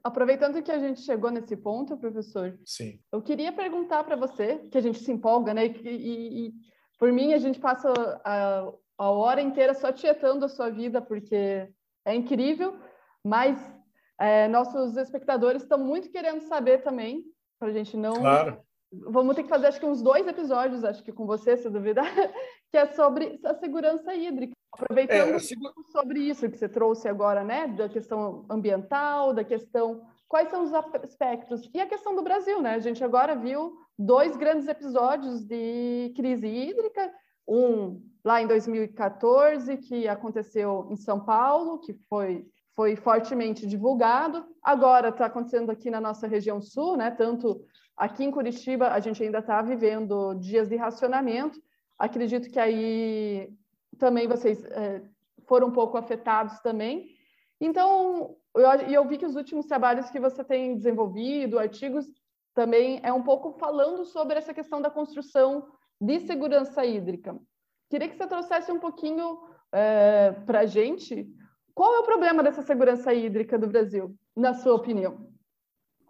[0.03, 3.01] Aproveitando que a gente chegou nesse ponto, professor, Sim.
[3.13, 5.67] eu queria perguntar para você, que a gente se empolga, né?
[5.67, 6.53] E, e, e
[6.99, 7.93] por mim, a gente passa
[8.25, 11.69] a, a hora inteira só tietando a sua vida, porque
[12.05, 12.77] é incrível,
[13.23, 13.59] mas
[14.19, 17.25] é, nossos espectadores estão muito querendo saber também,
[17.59, 18.15] para a gente não.
[18.15, 18.59] Claro.
[18.93, 22.07] Vamos ter que fazer, acho que uns dois episódios, acho que com você, se duvidar,
[22.71, 24.55] que é sobre a segurança hídrica.
[24.73, 25.73] Aproveitando é, segura...
[25.91, 27.67] sobre isso que você trouxe agora, né?
[27.67, 30.03] Da questão ambiental, da questão.
[30.29, 31.69] Quais são os aspectos?
[31.75, 32.75] E a questão do Brasil, né?
[32.75, 37.13] A gente agora viu dois grandes episódios de crise hídrica,
[37.49, 44.45] um lá em 2014, que aconteceu em São Paulo, que foi, foi fortemente divulgado.
[44.61, 47.13] Agora está acontecendo aqui na nossa região sul, né?
[47.13, 47.65] tanto
[47.97, 51.63] aqui em Curitiba, a gente ainda está vivendo dias de racionamento.
[51.97, 53.49] Acredito que aí
[53.97, 55.03] também vocês é,
[55.47, 57.15] foram um pouco afetados também.
[57.61, 62.05] Então, eu, eu vi que os últimos trabalhos que você tem desenvolvido, artigos,
[62.53, 65.69] também é um pouco falando sobre essa questão da construção
[66.01, 67.39] de segurança hídrica.
[67.89, 69.39] Queria que você trouxesse um pouquinho
[69.73, 71.29] é, para a gente
[71.75, 75.31] qual é o problema dessa segurança hídrica do Brasil, na sua opinião.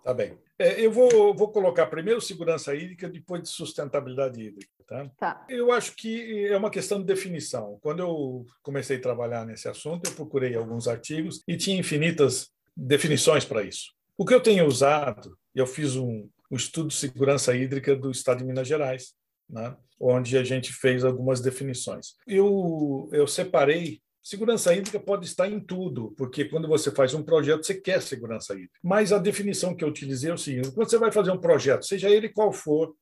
[0.05, 0.39] Tá bem.
[0.59, 4.73] É, eu vou, vou colocar primeiro segurança hídrica, depois de sustentabilidade hídrica.
[4.87, 5.11] Tá?
[5.19, 5.47] tá?
[5.49, 7.77] Eu acho que é uma questão de definição.
[7.83, 13.45] Quando eu comecei a trabalhar nesse assunto, eu procurei alguns artigos e tinha infinitas definições
[13.45, 13.93] para isso.
[14.17, 18.39] O que eu tenho usado, eu fiz um, um estudo de segurança hídrica do Estado
[18.39, 19.13] de Minas Gerais,
[19.49, 19.77] né?
[20.01, 22.15] onde a gente fez algumas definições.
[22.27, 24.01] Eu, eu separei.
[24.23, 28.55] Segurança hídrica pode estar em tudo, porque quando você faz um projeto, você quer segurança
[28.55, 28.79] hídrica.
[28.83, 31.87] Mas a definição que eu utilizei é o seguinte: quando você vai fazer um projeto,
[31.87, 32.95] seja ele qual for,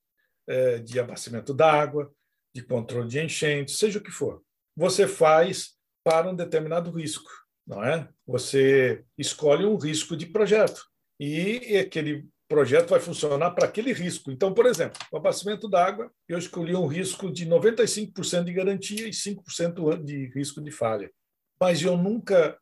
[0.47, 2.13] é, de abastecimento d'água,
[2.55, 4.43] de controle de enchente, seja o que for,
[4.77, 5.73] você faz
[6.05, 7.31] para um determinado risco,
[7.67, 8.07] não é?
[8.27, 10.85] Você escolhe um risco de projeto
[11.19, 14.31] e aquele projeto vai funcionar para aquele risco.
[14.31, 19.11] Então, por exemplo, o abastecimento d'água, eu escolhi um risco de 95% de garantia e
[19.11, 21.11] 5% de risco de falha.
[21.59, 22.59] Mas eu nunca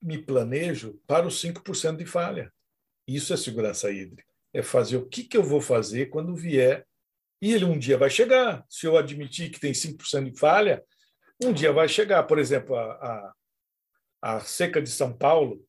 [0.00, 2.52] me planejo para os 5% de falha.
[3.06, 4.24] Isso é segurança hídrica.
[4.52, 6.86] É fazer o que, que eu vou fazer quando vier.
[7.40, 8.64] E ele um dia vai chegar.
[8.68, 10.82] Se eu admitir que tem 5% de falha,
[11.42, 12.22] um dia vai chegar.
[12.22, 13.32] Por exemplo, a,
[14.22, 15.62] a, a seca de São Paulo,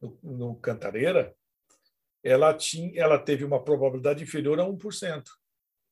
[0.00, 1.34] no, no Cantareira,
[2.24, 5.22] ela, tinha, ela teve uma probabilidade inferior a 1%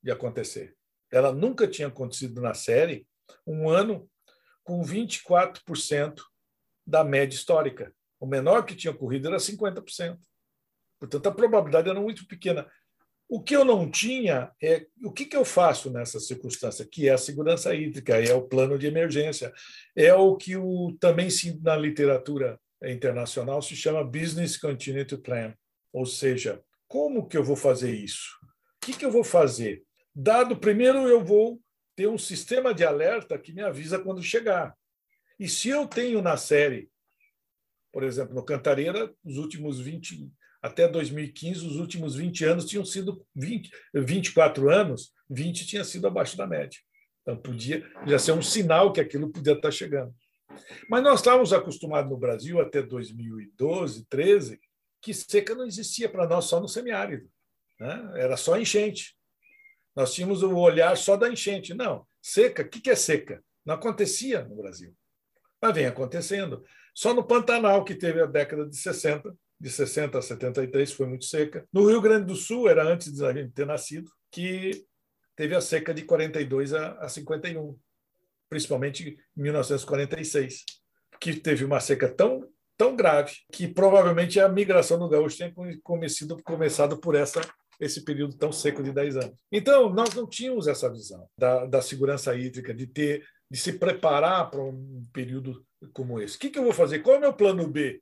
[0.02, 0.74] de acontecer.
[1.12, 3.06] Ela nunca tinha acontecido na série
[3.46, 4.08] um ano
[4.64, 6.22] com 24%
[6.86, 7.94] da média histórica.
[8.18, 10.18] O menor que tinha ocorrido era 50%.
[10.98, 12.66] Portanto, a probabilidade era muito pequena.
[13.28, 17.12] O que eu não tinha é o que, que eu faço nessa circunstância, que é
[17.12, 19.52] a segurança hídrica, é o plano de emergência,
[19.96, 21.28] é o que o, também
[21.60, 25.54] na literatura internacional se chama Business Continuity Plan,
[25.92, 28.38] ou seja, como que eu vou fazer isso?
[28.76, 29.84] O que, que eu vou fazer?
[30.14, 31.60] Dado, primeiro eu vou
[31.94, 34.74] ter um sistema de alerta que me avisa quando chegar.
[35.38, 36.88] E se eu tenho na série,
[37.92, 40.30] por exemplo, no Cantareira, os últimos 20,
[40.62, 46.36] até 2015, os últimos 20 anos tinham sido 20, 24 anos, 20 tinha sido abaixo
[46.36, 46.78] da média.
[47.22, 50.14] Então, podia já ser um sinal que aquilo podia estar chegando.
[50.88, 54.60] Mas nós estávamos acostumados no Brasil até 2012, 13,
[55.02, 57.28] que seca não existia para nós só no semiárido.
[57.78, 58.12] Né?
[58.14, 59.16] Era só enchente.
[59.94, 61.74] Nós tínhamos o olhar só da enchente.
[61.74, 63.44] Não, seca, o que é seca?
[63.66, 64.94] Não acontecia no Brasil.
[65.60, 66.64] Mas vem acontecendo.
[66.94, 71.24] Só no Pantanal, que teve a década de 60, de 60 a 73, foi muito
[71.24, 71.66] seca.
[71.72, 74.86] No Rio Grande do Sul, era antes de a gente ter nascido, que
[75.36, 77.78] teve a seca de 42 a 51,
[78.48, 80.64] principalmente em 1946,
[81.20, 82.51] que teve uma seca tão
[82.82, 85.54] tão grave que provavelmente a migração no gaúcho tenha
[86.44, 87.40] começado, por essa
[87.78, 89.36] esse período tão seco de 10 anos.
[89.50, 94.50] Então, nós não tínhamos essa visão da, da segurança hídrica, de ter de se preparar
[94.50, 96.36] para um período como esse.
[96.36, 97.00] O que, que eu vou fazer?
[97.00, 98.00] Qual é o meu plano B?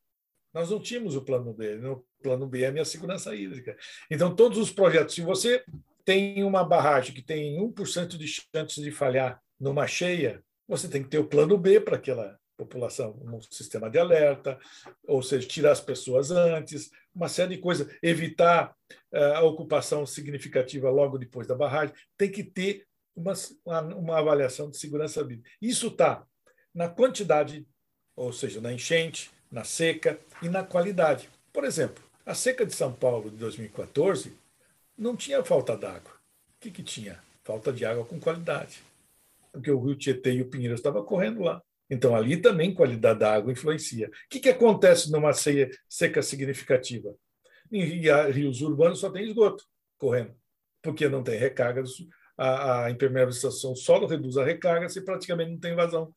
[0.55, 1.77] Nós não tínhamos o plano B.
[1.87, 3.77] O plano B é a minha segurança hídrica.
[4.11, 5.65] Então, todos os projetos, se você
[6.05, 11.09] tem uma barragem que tem 1% de chance de falhar numa cheia, você tem que
[11.09, 14.59] ter o plano B para aquela população, um sistema de alerta,
[15.07, 18.77] ou seja, tirar as pessoas antes, uma série de coisas, evitar
[19.13, 23.33] uh, a ocupação significativa logo depois da barragem, tem que ter uma,
[23.97, 25.49] uma, avaliação de segurança hídrica.
[25.61, 26.25] Isso está
[26.75, 27.67] na quantidade,
[28.15, 31.29] ou seja, na enchente, na seca e na qualidade.
[31.53, 34.33] Por exemplo, a seca de São Paulo de 2014
[34.97, 36.13] não tinha falta d'água.
[36.13, 37.19] O que, que tinha?
[37.43, 38.83] Falta de água com qualidade.
[39.51, 41.61] Porque o rio Tietê e o Pinheiros estavam correndo lá.
[41.91, 44.07] Então, ali também qualidade da água influencia.
[44.07, 47.13] O que, que acontece numa seca significativa?
[47.71, 49.65] Em rios urbanos só tem esgoto
[49.99, 50.35] correndo,
[50.81, 51.83] porque não tem recarga,
[52.39, 56.15] a, a impermeabilização solo reduz a recarga, se praticamente não tem vazão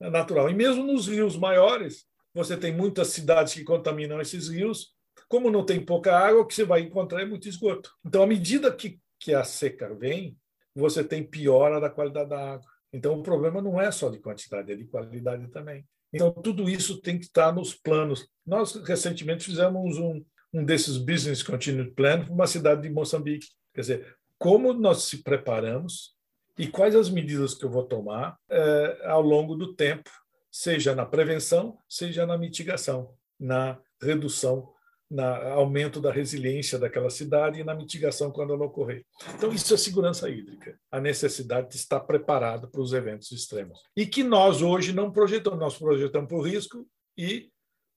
[0.00, 0.50] natural.
[0.50, 4.94] E mesmo nos rios maiores, você tem muitas cidades que contaminam esses rios.
[5.28, 7.92] Como não tem pouca água, o que você vai encontrar é muito esgoto.
[8.04, 10.36] Então, à medida que, que a seca vem,
[10.74, 12.66] você tem piora da qualidade da água.
[12.92, 15.86] Então, o problema não é só de quantidade, é de qualidade também.
[16.12, 18.28] Então, tudo isso tem que estar nos planos.
[18.44, 23.46] Nós, recentemente, fizemos um, um desses Business Continuity Plan para uma cidade de Moçambique.
[23.72, 26.16] Quer dizer, como nós se preparamos
[26.58, 30.10] e quais as medidas que eu vou tomar é, ao longo do tempo,
[30.50, 34.68] seja na prevenção, seja na mitigação, na redução
[35.10, 39.04] na aumento da resiliência daquela cidade e na mitigação quando ela ocorrer.
[39.34, 43.80] Então, isso é segurança hídrica, a necessidade de estar preparado para os eventos extremos.
[43.96, 46.86] E que nós hoje não projetamos, nós projetamos para o risco
[47.18, 47.50] e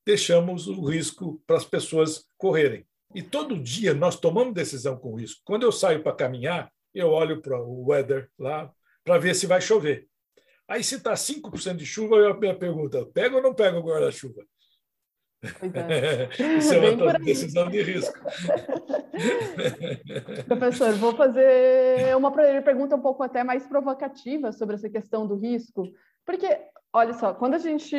[0.06, 2.86] deixamos o risco para as pessoas correrem.
[3.14, 5.42] E todo dia nós tomamos decisão com risco.
[5.46, 8.72] Quando eu saio para caminhar, eu olho para o weather lá
[9.04, 10.08] para ver se vai chover.
[10.68, 14.46] Aí, se está 5% de chuva, eu me pergunta: pega ou não pega o guarda-chuva?
[15.74, 16.30] É.
[16.58, 18.18] Isso é uma decisão de risco.
[20.48, 25.84] Professor, vou fazer uma pergunta um pouco até mais provocativa sobre essa questão do risco,
[26.26, 26.48] porque,
[26.94, 27.96] olha só, quando a gente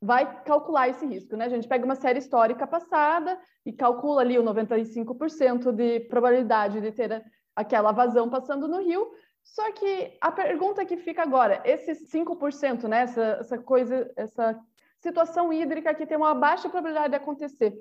[0.00, 1.46] vai calcular esse risco, né?
[1.46, 6.92] A gente pega uma série histórica passada e calcula ali o 95% de probabilidade de
[6.92, 7.24] ter
[7.54, 9.10] aquela vazão passando no rio,
[9.42, 14.58] só que a pergunta que fica agora, esses 5%, né, essa, essa coisa, essa
[15.06, 17.72] situação hídrica que tem uma baixa probabilidade de acontecer.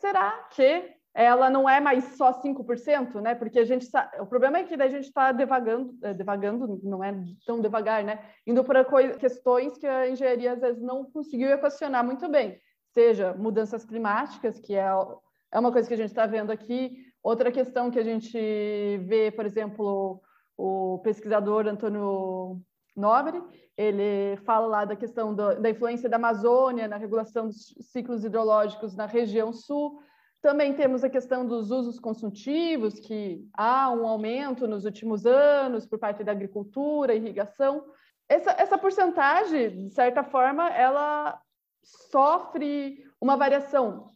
[0.00, 3.34] Será que ela não é mais só 5%, né?
[3.34, 7.04] Porque a gente tá, o problema é que a gente está devagando, é, devagando, não
[7.04, 7.14] é
[7.46, 8.18] tão devagar, né?
[8.46, 8.84] Indo para
[9.18, 12.58] questões que a engenharia às vezes não conseguiu equacionar muito bem,
[12.92, 14.88] seja mudanças climáticas, que é,
[15.52, 18.36] é uma coisa que a gente está vendo aqui, outra questão que a gente
[19.06, 20.20] vê, por exemplo,
[20.56, 22.60] o pesquisador Antônio
[22.96, 23.42] Nobre,
[23.76, 28.94] ele fala lá da questão do, da influência da Amazônia na regulação dos ciclos hidrológicos
[28.94, 30.00] na região sul.
[30.40, 35.98] Também temos a questão dos usos consultivos, que há um aumento nos últimos anos por
[35.98, 37.84] parte da agricultura, irrigação.
[38.28, 41.40] Essa, essa porcentagem, de certa forma, ela
[41.82, 44.12] sofre uma variação.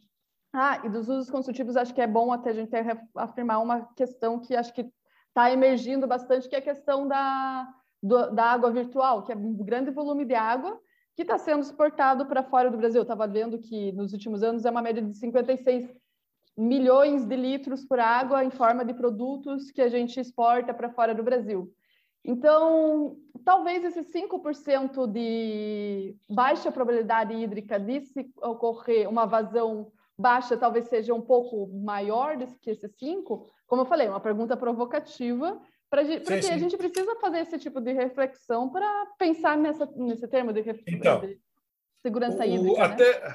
[0.53, 2.75] Ah, e dos usos consultivos, acho que é bom até a gente
[3.17, 4.87] afirmar uma questão que acho que
[5.29, 7.69] está emergindo bastante, que é a questão da,
[8.03, 10.79] do, da água virtual, que é um grande volume de água
[11.15, 13.03] que está sendo exportado para fora do Brasil.
[13.03, 15.93] Estava vendo que nos últimos anos é uma média de 56
[16.57, 21.15] milhões de litros por água em forma de produtos que a gente exporta para fora
[21.15, 21.73] do Brasil.
[22.25, 30.89] Então, talvez esse 5% de baixa probabilidade hídrica de se ocorrer uma vazão baixa, talvez
[30.89, 33.47] seja um pouco maior que esse 5%.
[33.67, 35.61] Como eu falei, uma pergunta provocativa,
[35.91, 36.53] pra, sim, porque sim.
[36.53, 41.21] a gente precisa fazer esse tipo de reflexão para pensar nessa, nesse termo de, então,
[41.21, 41.39] de
[42.03, 42.85] segurança o, hídrica.
[42.85, 43.29] Até,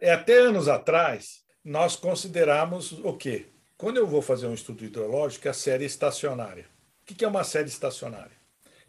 [0.00, 0.10] né?
[0.12, 3.46] até anos atrás, nós consideramos o quê?
[3.76, 6.66] Quando eu vou fazer um estudo hidrológico, é a série estacionária.
[7.02, 8.36] O que é uma série estacionária?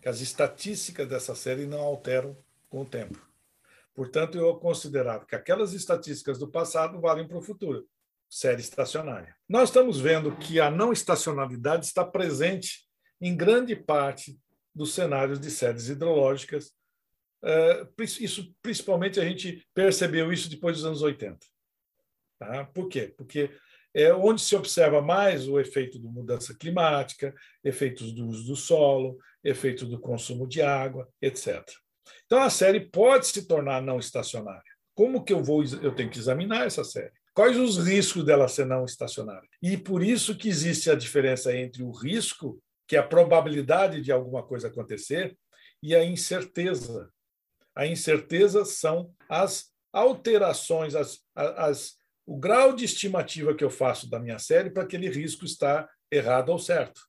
[0.02, 2.38] Que as estatísticas dessa série não alteram
[2.70, 3.18] com o tempo.
[3.94, 7.86] Portanto, eu considerava que aquelas estatísticas do passado valem para o futuro.
[8.30, 9.36] Série estacionária.
[9.48, 12.88] Nós estamos vendo que a não estacionalidade está presente
[13.22, 14.38] em grande parte
[14.74, 16.74] dos cenários de séries hidrológicas.
[17.44, 17.88] É,
[18.20, 21.38] isso, principalmente, a gente percebeu isso depois dos anos 80.
[22.40, 22.66] Tá?
[22.66, 23.14] Por quê?
[23.16, 23.52] Porque
[23.94, 29.18] é onde se observa mais o efeito da mudança climática, efeitos do uso do solo,
[29.44, 31.62] efeitos do consumo de água, etc.
[32.26, 34.64] Então a série pode se tornar não estacionária.
[34.96, 37.12] Como que eu vou eu tenho que examinar essa série?
[37.34, 39.48] Quais os riscos dela ser não estacionária?
[39.62, 42.62] E por isso que existe a diferença entre o risco,
[42.92, 45.38] que é a probabilidade de alguma coisa acontecer,
[45.82, 47.10] e a incerteza.
[47.74, 54.20] A incerteza são as alterações, as, as o grau de estimativa que eu faço da
[54.20, 57.00] minha série para aquele risco estar errado ou certo.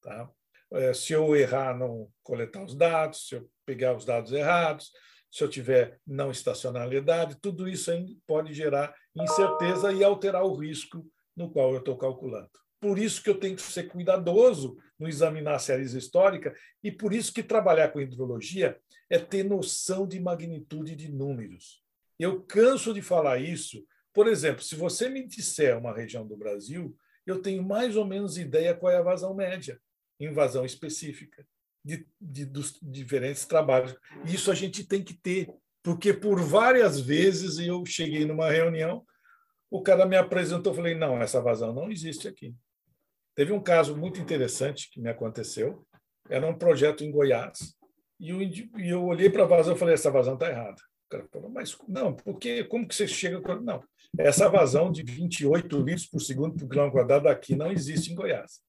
[0.00, 0.30] Tá?
[0.72, 4.92] É, se eu errar, não coletar os dados, se eu pegar os dados errados,
[5.32, 7.90] se eu tiver não estacionalidade, tudo isso
[8.24, 11.04] pode gerar incerteza e alterar o risco
[11.36, 12.50] no qual eu estou calculando.
[12.80, 17.32] Por isso que eu tenho que ser cuidadoso no examinar séries históricas e por isso
[17.32, 18.78] que trabalhar com hidrologia
[19.10, 21.82] é ter noção de magnitude de números.
[22.18, 23.84] Eu canso de falar isso
[24.14, 28.38] por exemplo, se você me disser uma região do Brasil, eu tenho mais ou menos
[28.38, 29.80] ideia qual é a vazão média,
[30.20, 31.44] em vazão específica,
[31.84, 33.96] de, de, dos diferentes trabalhos.
[34.24, 39.04] Isso a gente tem que ter, porque por várias vezes eu cheguei numa reunião,
[39.68, 42.54] o cara me apresentou, eu falei, não, essa vazão não existe aqui.
[43.34, 45.84] Teve um caso muito interessante que me aconteceu,
[46.28, 47.74] era um projeto em Goiás,
[48.20, 50.80] e eu, e eu olhei para a vazão e falei, essa vazão está errada.
[51.06, 53.40] O cara falou, mas não, porque como que você chega...
[53.60, 53.82] Não,
[54.16, 58.60] essa vazão de 28 litros por segundo por quilômetro quadrado aqui não existe em Goiás.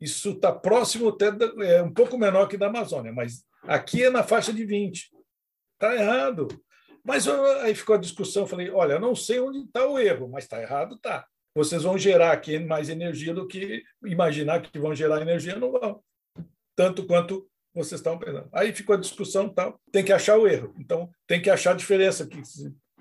[0.00, 1.30] Isso está próximo, até
[1.62, 5.10] é um pouco menor que da Amazônia, mas aqui é na faixa de 20.
[5.74, 6.48] Está errado.
[7.04, 10.28] Mas aí ficou a discussão, eu falei, olha, eu não sei onde está o erro,
[10.28, 11.26] mas está errado, tá.
[11.54, 16.02] Vocês vão gerar aqui mais energia do que imaginar que vão gerar energia, não vão.
[16.74, 18.48] Tanto quanto vocês estão pensando.
[18.52, 19.80] Aí ficou a discussão, tal.
[19.92, 20.74] tem que achar o erro.
[20.78, 22.28] Então, tem que achar a diferença.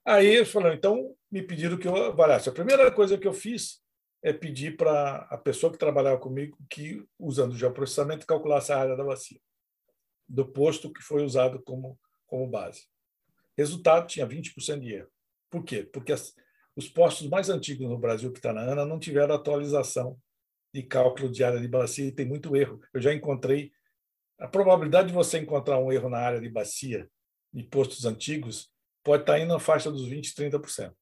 [0.06, 2.50] Aí eles falaram, então me pediram que eu avaliasse.
[2.50, 3.82] A primeira coisa que eu fiz
[4.22, 8.96] é pedir para a pessoa que trabalhava comigo que, usando o geoprocessamento, calculasse a área
[8.96, 9.40] da bacia,
[10.28, 12.86] do posto que foi usado como, como base.
[13.58, 15.10] Resultado, tinha 20% de erro.
[15.50, 15.84] Por quê?
[15.84, 16.34] Porque as,
[16.76, 20.18] os postos mais antigos no Brasil, que está na ANA, não tiveram atualização
[20.74, 22.82] de cálculo de área de bacia e tem muito erro.
[22.94, 23.72] Eu já encontrei.
[24.40, 27.08] A probabilidade de você encontrar um erro na área de bacia
[27.54, 28.72] de postos antigos
[29.04, 30.94] pode estar tá indo na faixa dos 20%, 30%.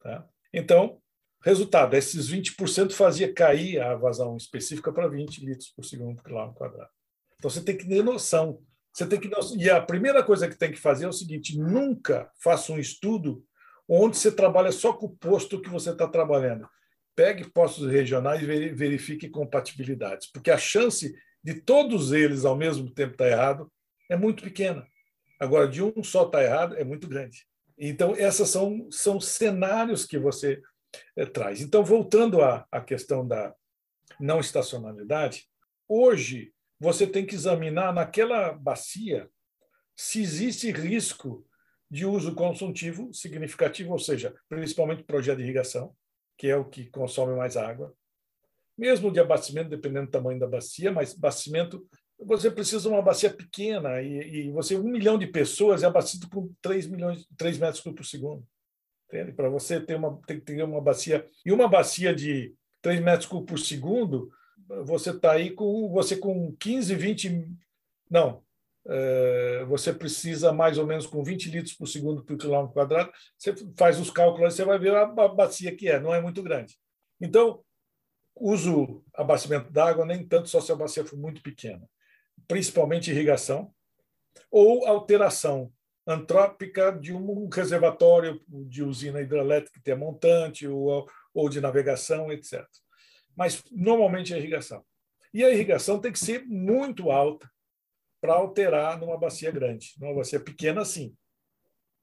[0.00, 0.26] Tá?
[0.52, 1.00] Então,
[1.44, 6.56] resultado, esses 20% fazia cair a vazão específica para 20 litros por segundo por quilômetro
[6.56, 6.90] quadrado.
[7.36, 8.62] Então, você tem que ter noção.
[8.92, 12.32] Você tem que E a primeira coisa que tem que fazer é o seguinte: nunca
[12.42, 13.44] faça um estudo
[13.88, 16.68] onde você trabalha só com o posto que você está trabalhando.
[17.16, 23.12] Pegue postos regionais e verifique compatibilidades, porque a chance de todos eles ao mesmo tempo
[23.12, 23.72] estar tá errado
[24.10, 24.86] é muito pequena.
[25.40, 27.46] Agora, de um só estar tá errado é muito grande.
[27.78, 30.60] Então, esses são, são cenários que você
[31.16, 31.60] é, traz.
[31.60, 33.54] Então, voltando à, à questão da
[34.18, 35.48] não estacionalidade,
[35.88, 39.28] hoje você tem que examinar naquela bacia
[39.96, 41.44] se existe risco
[41.90, 45.94] de uso consultivo significativo, ou seja, principalmente projeto de irrigação,
[46.36, 47.94] que é o que consome mais água,
[48.76, 51.86] mesmo de abastecimento, dependendo do tamanho da bacia, mas abastecimento
[52.20, 56.28] você precisa de uma bacia pequena e, e você, um milhão de pessoas é abastecido
[56.28, 58.44] por 3, milhões, 3 metros por segundo.
[59.36, 61.24] Para você ter uma, tem que ter uma bacia.
[61.46, 64.30] E uma bacia de 3 metros por segundo,
[64.84, 67.48] você está aí com você com 15, 20.
[68.10, 68.42] Não.
[68.88, 73.10] É, você precisa mais ou menos com 20 litros por segundo por quilômetro quadrado.
[73.36, 76.78] Você faz os cálculos, você vai ver a bacia que é, não é muito grande.
[77.20, 77.62] Então,
[78.34, 81.88] uso abastecimento d'água, nem tanto só se a bacia for muito pequena
[82.46, 83.72] principalmente irrigação,
[84.50, 85.72] ou alteração
[86.06, 92.64] antrópica de um reservatório de usina hidrelétrica que é montante ou, ou de navegação, etc.
[93.36, 94.82] Mas normalmente é irrigação.
[95.34, 97.50] E a irrigação tem que ser muito alta
[98.20, 99.94] para alterar numa bacia grande.
[99.98, 101.16] Numa bacia pequena, sim.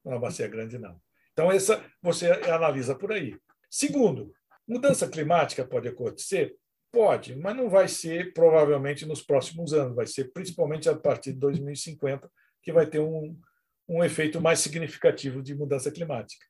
[0.04, 1.00] Numa bacia grande, não.
[1.32, 3.36] Então, essa você analisa por aí.
[3.70, 4.32] Segundo,
[4.66, 6.56] mudança climática pode acontecer?
[6.90, 11.40] Pode, mas não vai ser provavelmente nos próximos anos, vai ser principalmente a partir de
[11.40, 12.30] 2050
[12.62, 13.38] que vai ter um,
[13.86, 16.46] um efeito mais significativo de mudança climática.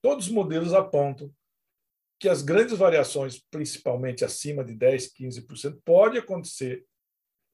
[0.00, 1.32] Todos os modelos apontam
[2.18, 6.84] que as grandes variações, principalmente acima de 10, 15%, pode acontecer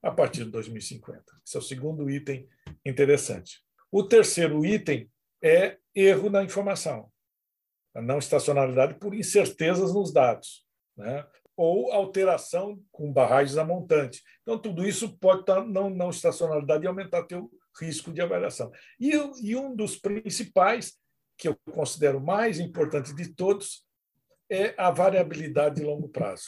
[0.02, 1.22] a partir de 2050.
[1.44, 2.48] Esse é o segundo item
[2.84, 3.62] interessante.
[3.90, 5.10] O terceiro item
[5.42, 7.10] é erro na informação,
[7.94, 11.26] a não estacionalidade por incertezas nos dados, né?
[11.56, 14.22] ou alteração com barragens a montante.
[14.42, 18.70] Então, tudo isso pode estar não, não estacionalidade e aumentar teu risco de avaliação.
[19.00, 19.10] E,
[19.42, 20.96] e um dos principais,
[21.36, 23.84] que eu considero mais importante de todos,
[24.48, 26.46] é a variabilidade de longo prazo.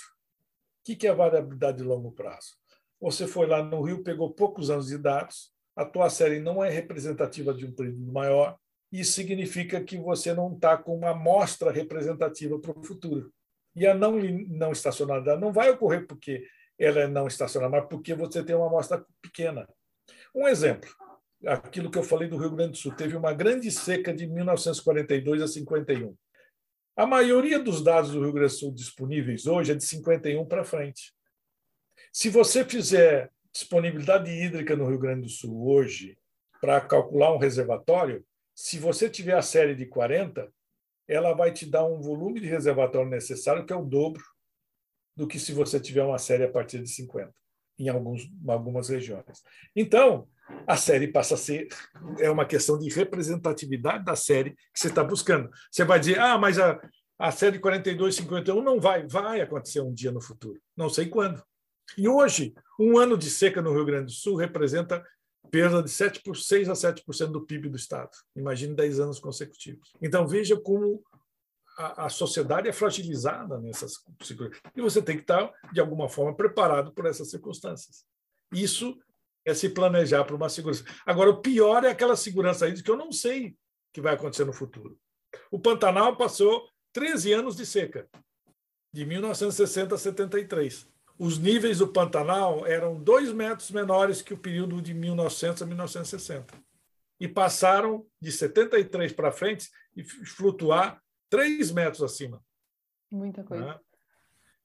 [0.80, 2.59] O que é a variabilidade de longo prazo?
[3.00, 6.68] Você foi lá no Rio, pegou poucos anos de dados, a tua série não é
[6.68, 8.58] representativa de um período maior,
[8.92, 13.32] isso significa que você não está com uma amostra representativa para o futuro.
[13.74, 14.72] E a não, não
[15.40, 16.44] não vai ocorrer porque
[16.78, 19.68] ela é não estacionária, mas porque você tem uma amostra pequena.
[20.34, 20.90] Um exemplo,
[21.46, 25.42] aquilo que eu falei do Rio Grande do Sul, teve uma grande seca de 1942
[25.42, 26.16] a 51.
[26.96, 30.64] A maioria dos dados do Rio Grande do Sul disponíveis hoje é de 51 para
[30.64, 31.14] frente.
[32.12, 36.18] Se você fizer disponibilidade hídrica no Rio Grande do Sul hoje
[36.60, 40.52] para calcular um reservatório, se você tiver a série de 40,
[41.06, 44.22] ela vai te dar um volume de reservatório necessário que é o dobro
[45.16, 47.32] do que se você tiver uma série a partir de 50
[47.78, 49.42] em alguns, algumas regiões.
[49.74, 50.28] Então,
[50.66, 51.68] a série passa a ser
[52.18, 55.48] é uma questão de representatividade da série que você está buscando.
[55.70, 56.78] Você vai dizer, ah, mas a,
[57.18, 61.42] a série 42, 51 não vai, vai acontecer um dia no futuro, não sei quando.
[61.96, 65.04] E hoje, um ano de seca no Rio Grande do Sul representa
[65.50, 68.10] perda de 7 por 6 a 7% do PIB do Estado.
[68.36, 69.92] Imagine 10 anos consecutivos.
[70.00, 71.02] Então, veja como
[71.76, 74.72] a, a sociedade é fragilizada nessas circunstâncias.
[74.76, 78.04] E você tem que estar, de alguma forma, preparado por essas circunstâncias.
[78.52, 78.96] Isso
[79.44, 80.84] é se planejar para uma segurança.
[81.04, 83.56] Agora, o pior é aquela segurança aí de que eu não sei o
[83.92, 84.98] que vai acontecer no futuro.
[85.50, 88.08] O Pantanal passou 13 anos de seca,
[88.92, 90.88] de 1960 a 73
[91.20, 96.54] os níveis do Pantanal eram dois metros menores que o período de 1900 a 1960.
[97.20, 100.98] E passaram de 73 para frente e flutuar
[101.28, 102.42] três metros acima.
[103.10, 103.66] Muita coisa.
[103.66, 103.78] Né?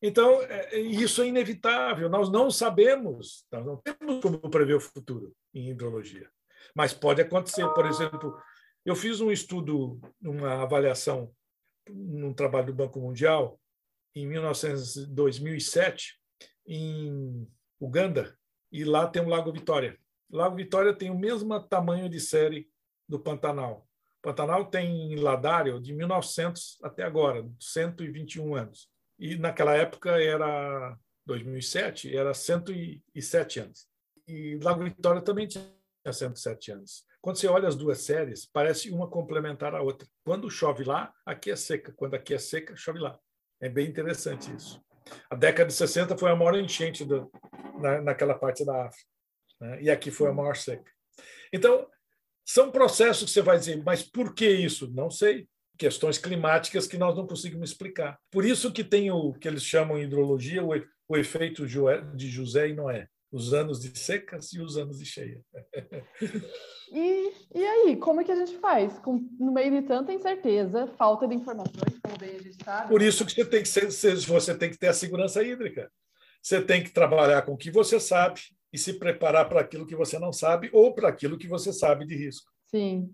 [0.02, 2.08] Então, é, é, isso é inevitável.
[2.08, 6.30] Nós não sabemos, nós não temos como prever o futuro em hidrologia.
[6.74, 7.68] Mas pode acontecer.
[7.74, 8.34] Por exemplo,
[8.86, 11.30] eu fiz um estudo, uma avaliação,
[11.90, 13.60] num trabalho do Banco Mundial,
[14.16, 16.18] em 1900, 2007,
[16.66, 17.48] em
[17.80, 18.38] Uganda
[18.72, 19.98] e lá tem o Lago Vitória.
[20.32, 22.70] Lago Vitória tem o mesmo tamanho de série
[23.08, 23.88] do Pantanal.
[24.20, 28.90] O Pantanal tem ladário de 1900 até agora, 121 anos.
[29.20, 33.88] E naquela época era 2007, era 107 anos.
[34.28, 35.64] E Lago Vitória também tinha
[36.12, 37.06] 107 anos.
[37.22, 40.08] Quando você olha as duas séries, parece uma complementar a outra.
[40.24, 41.92] Quando chove lá, aqui é seca.
[41.94, 43.20] Quando aqui é seca, chove lá.
[43.60, 44.84] É bem interessante isso.
[45.30, 47.32] A década de 60 foi a maior enchente do,
[47.80, 49.10] na, naquela parte da África.
[49.62, 49.84] Né?
[49.84, 50.92] E aqui foi a maior seca.
[51.54, 51.88] Então,
[52.46, 54.92] são processos que você vai dizer, mas por que isso?
[54.94, 55.48] Não sei.
[55.78, 58.18] Questões climáticas que nós não conseguimos explicar.
[58.32, 60.70] Por isso que tem o que eles chamam em hidrologia o,
[61.08, 65.42] o efeito de José e Noé os anos de secas e os anos de cheia.
[66.90, 68.98] e, e aí, como é que a gente faz?
[69.00, 72.88] Com, no meio de tanta incerteza, falta de informações, como bem a gente sabe.
[72.88, 75.92] Por isso que você tem que, ser, você tem que ter a segurança hídrica.
[76.42, 78.40] Você tem que trabalhar com o que você sabe
[78.72, 82.06] e se preparar para aquilo que você não sabe ou para aquilo que você sabe
[82.06, 82.50] de risco.
[82.68, 83.12] Sim.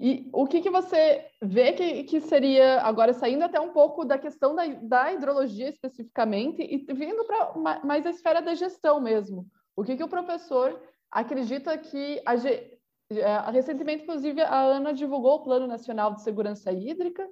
[0.00, 4.16] E o que, que você vê que, que seria, agora saindo até um pouco da
[4.16, 9.44] questão da, da hidrologia especificamente e vindo para mais a esfera da gestão mesmo.
[9.74, 10.80] O que, que o professor
[11.10, 12.22] acredita que.
[12.24, 12.34] A,
[13.10, 17.26] é, recentemente, inclusive, a ANA divulgou o Plano Nacional de Segurança Hídrica.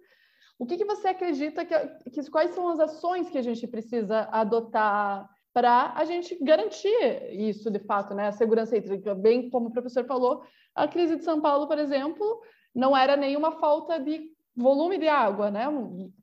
[0.58, 1.74] O que, que você acredita que,
[2.10, 7.70] que quais são as ações que a gente precisa adotar para a gente garantir isso
[7.70, 8.28] de fato, né?
[8.28, 10.42] A segurança hídrica, bem como o professor falou,
[10.74, 12.42] a crise de São Paulo, por exemplo,
[12.76, 15.64] não era nenhuma falta de volume de água, né?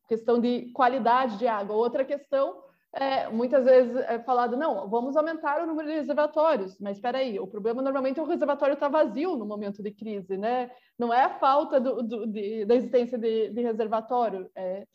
[0.08, 1.76] Questão de qualidade de água.
[1.76, 2.62] Outra questão
[2.96, 7.40] É, muitas vezes é falado, não, vamos aumentar o número de reservatórios, mas espera aí,
[7.40, 10.70] o problema normalmente é o reservatório está vazio no momento de crise, né?
[10.96, 14.48] Não é a falta do, do, de, da existência de, de reservatório.
[14.56, 14.86] É,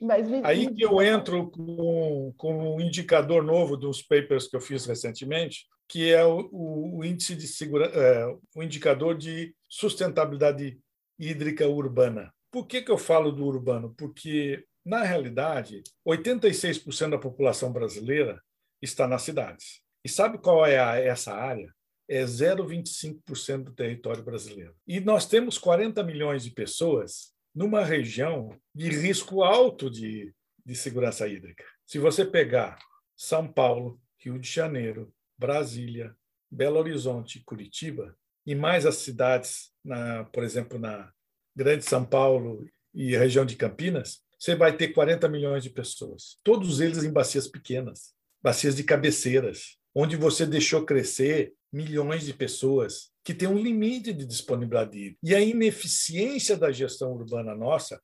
[0.00, 4.86] mas aí que eu entro com, com um indicador novo dos papers que eu fiz
[4.86, 8.24] recentemente, que é o, o índice de segurança, é,
[8.56, 10.80] o indicador de sustentabilidade
[11.18, 12.32] hídrica urbana.
[12.50, 13.94] Por que, que eu falo do urbano?
[13.96, 18.42] Porque na realidade, 86% da população brasileira
[18.80, 19.82] está nas cidades.
[20.02, 21.70] E sabe qual é a, essa área?
[22.08, 24.74] É 0,25% do território brasileiro.
[24.86, 30.32] E nós temos 40 milhões de pessoas numa região de risco alto de,
[30.64, 31.64] de segurança hídrica.
[31.84, 32.78] Se você pegar
[33.14, 36.16] São Paulo, Rio de Janeiro, Brasília,
[36.50, 38.16] Belo Horizonte, Curitiba,
[38.48, 41.12] e mais as cidades, na, por exemplo, na
[41.54, 46.80] Grande São Paulo e região de Campinas, você vai ter 40 milhões de pessoas, todos
[46.80, 53.34] eles em bacias pequenas, bacias de cabeceiras, onde você deixou crescer milhões de pessoas que
[53.34, 55.18] têm um limite de disponibilidade.
[55.22, 58.00] E a ineficiência da gestão urbana nossa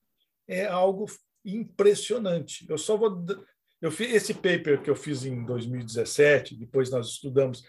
[0.47, 1.07] é algo
[1.42, 2.66] impressionante.
[2.68, 3.24] Eu só vou
[3.80, 7.62] eu fiz esse paper que eu fiz em 2017, depois nós estudamos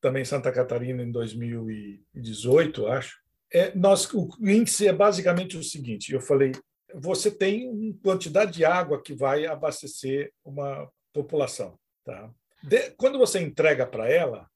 [0.00, 3.18] também Santa Catarina em 2018, acho.
[3.52, 6.52] É, nós, o índice é basicamente o seguinte: eu falei,
[6.94, 11.78] você tem uma quantidade de água que vai abastecer uma população.
[12.04, 12.30] Tá?
[12.62, 14.48] De, quando você entrega para ela,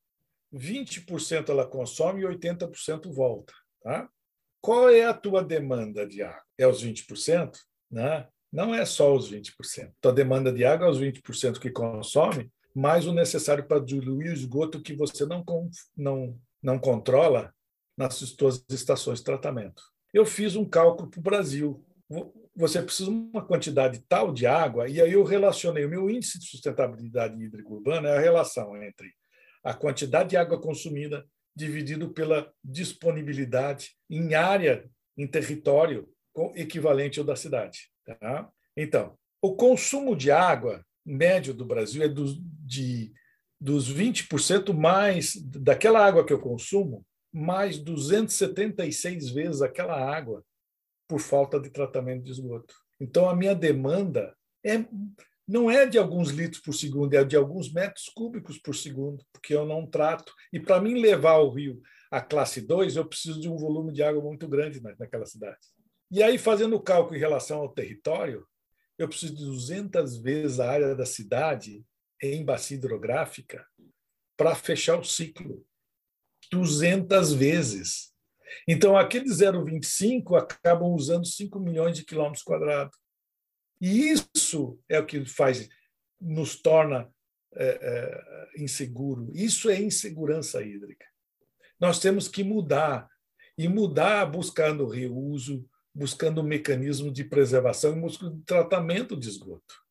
[0.52, 3.52] 20% ela consome e 80% volta.
[3.82, 4.08] Tá?
[4.60, 6.42] Qual é a tua demanda de água?
[6.56, 7.56] É os 20%?
[7.90, 8.26] Né?
[8.52, 9.92] Não é só os 20%.
[10.00, 14.34] Tua demanda de água é os 20% que consome, mais o necessário para diluir o
[14.34, 15.44] esgoto que você não,
[15.96, 17.54] não, não controla
[17.96, 19.82] nas suas estações de tratamento.
[20.12, 21.84] Eu fiz um cálculo para o Brasil
[22.56, 26.38] você precisa de uma quantidade tal de água, e aí eu relacionei o meu índice
[26.38, 29.12] de sustentabilidade hídrica urbana é a relação entre
[29.62, 36.08] a quantidade de água consumida dividido pela disponibilidade em área, em território
[36.54, 37.90] equivalente ao da cidade.
[38.04, 38.48] Tá?
[38.76, 43.12] Então, o consumo de água médio do Brasil é dos, de,
[43.60, 50.44] dos 20% mais daquela água que eu consumo, mais 276 vezes aquela água
[51.08, 52.74] por falta de tratamento de esgoto.
[53.00, 54.34] Então, a minha demanda
[54.64, 54.84] é,
[55.46, 59.54] não é de alguns litros por segundo, é de alguns metros cúbicos por segundo, porque
[59.54, 60.32] eu não trato.
[60.52, 64.02] E para mim levar o rio à classe 2, eu preciso de um volume de
[64.02, 65.58] água muito grande naquela cidade.
[66.10, 68.46] E aí, fazendo o cálculo em relação ao território,
[68.98, 71.84] eu preciso de 200 vezes a área da cidade
[72.22, 73.66] em bacia hidrográfica
[74.36, 75.66] para fechar o ciclo.
[76.50, 78.12] 200 vezes.
[78.68, 82.96] Então, aqueles 0,25 acabam usando 5 milhões de quilômetros quadrados.
[83.80, 85.68] E isso é o que faz,
[86.20, 87.12] nos torna
[87.54, 89.30] é, é, inseguro.
[89.34, 91.06] Isso é insegurança hídrica.
[91.80, 93.08] Nós temos que mudar,
[93.58, 99.84] e mudar buscando reuso, buscando um mecanismo de preservação e buscando tratamento de esgoto.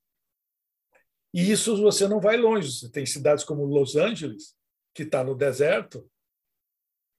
[1.34, 2.72] E isso você não vai longe.
[2.72, 4.56] Você tem cidades como Los Angeles,
[4.94, 6.08] que está no deserto,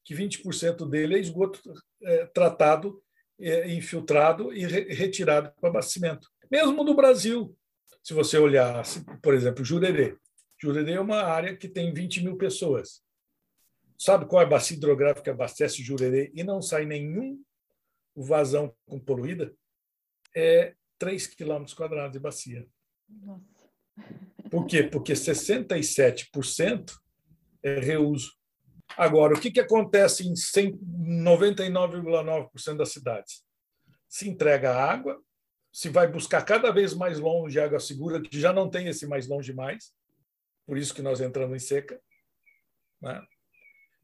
[0.05, 1.61] que 20% dele é esgoto
[2.03, 3.03] é, tratado,
[3.41, 6.29] é, infiltrado e re, retirado para abastecimento.
[6.51, 7.57] Mesmo no Brasil,
[8.03, 8.85] se você olhar,
[9.23, 10.17] por exemplo, Jurerê.
[10.61, 13.03] Jurerê é uma área que tem 20 mil pessoas.
[13.99, 17.43] Sabe qual é a bacia hidrográfica que abastece Jurerê e não sai nenhum
[18.15, 19.55] vazão com poluída?
[20.35, 22.67] É 3 quilômetros quadrados de bacia.
[23.09, 23.55] Nossa.
[24.51, 24.83] Por quê?
[24.83, 26.95] Porque 67%
[27.63, 28.35] é reuso.
[28.97, 33.43] Agora, o que, que acontece em 99,9% das cidades?
[34.09, 35.21] Se entrega água,
[35.73, 39.27] se vai buscar cada vez mais longe água segura, que já não tem esse mais
[39.27, 39.93] longe mais,
[40.67, 42.01] por isso que nós entramos em seca.
[43.01, 43.21] Né?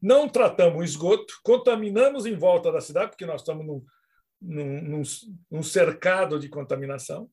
[0.01, 3.85] Não tratamos o esgoto, contaminamos em volta da cidade, porque nós estamos num,
[4.41, 5.03] num,
[5.49, 7.29] num cercado de contaminação,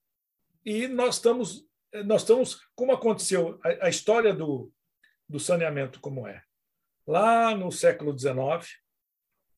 [0.64, 1.66] e nós estamos,
[2.04, 4.70] nós estamos como aconteceu, a, a história do,
[5.28, 6.42] do saneamento como é
[7.08, 8.36] lá no século XIX,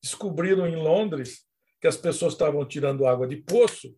[0.01, 1.45] descobriram em Londres
[1.81, 3.93] que as pessoas estavam tirando água de poço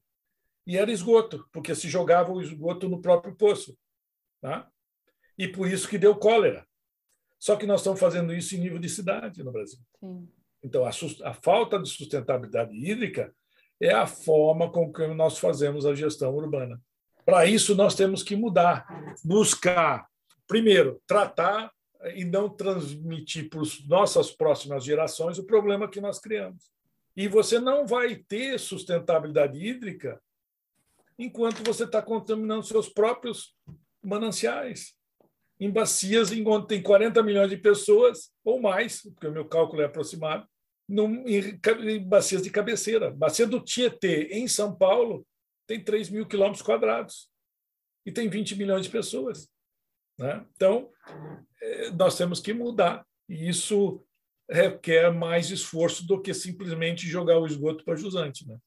[0.65, 3.77] e era esgoto, porque se jogava o esgoto no próprio poço.
[4.41, 4.67] Tá?
[5.37, 6.67] E por isso que deu cólera.
[7.37, 9.79] Só que nós estamos fazendo isso em nível de cidade no Brasil.
[9.99, 10.27] Sim.
[10.63, 13.35] Então, a, a, falta de sustentabilidade hídrica
[13.85, 16.81] é a forma com que nós fazemos a gestão urbana.
[17.25, 18.85] Para isso, nós temos que mudar,
[19.23, 20.07] buscar,
[20.47, 21.71] primeiro, tratar
[22.15, 26.71] e não transmitir para as nossas próximas gerações o problema que nós criamos.
[27.15, 30.21] E você não vai ter sustentabilidade hídrica
[31.17, 33.55] enquanto você está contaminando seus próprios
[34.01, 34.93] mananciais,
[35.59, 39.85] em bacias onde tem 40 milhões de pessoas ou mais, porque o meu cálculo é
[39.85, 40.47] aproximado,
[40.87, 41.59] num, em,
[41.89, 43.11] em bacias de cabeceira.
[43.11, 45.25] Bacia do Tietê, em São Paulo,
[45.67, 47.29] tem 3 mil quilômetros quadrados
[48.05, 49.49] e tem 20 milhões de pessoas.
[50.19, 50.45] Né?
[50.55, 50.89] Então,
[51.61, 53.05] é, nós temos que mudar.
[53.29, 54.03] E isso
[54.49, 58.47] requer mais esforço do que simplesmente jogar o esgoto para jusante.
[58.47, 58.57] Né?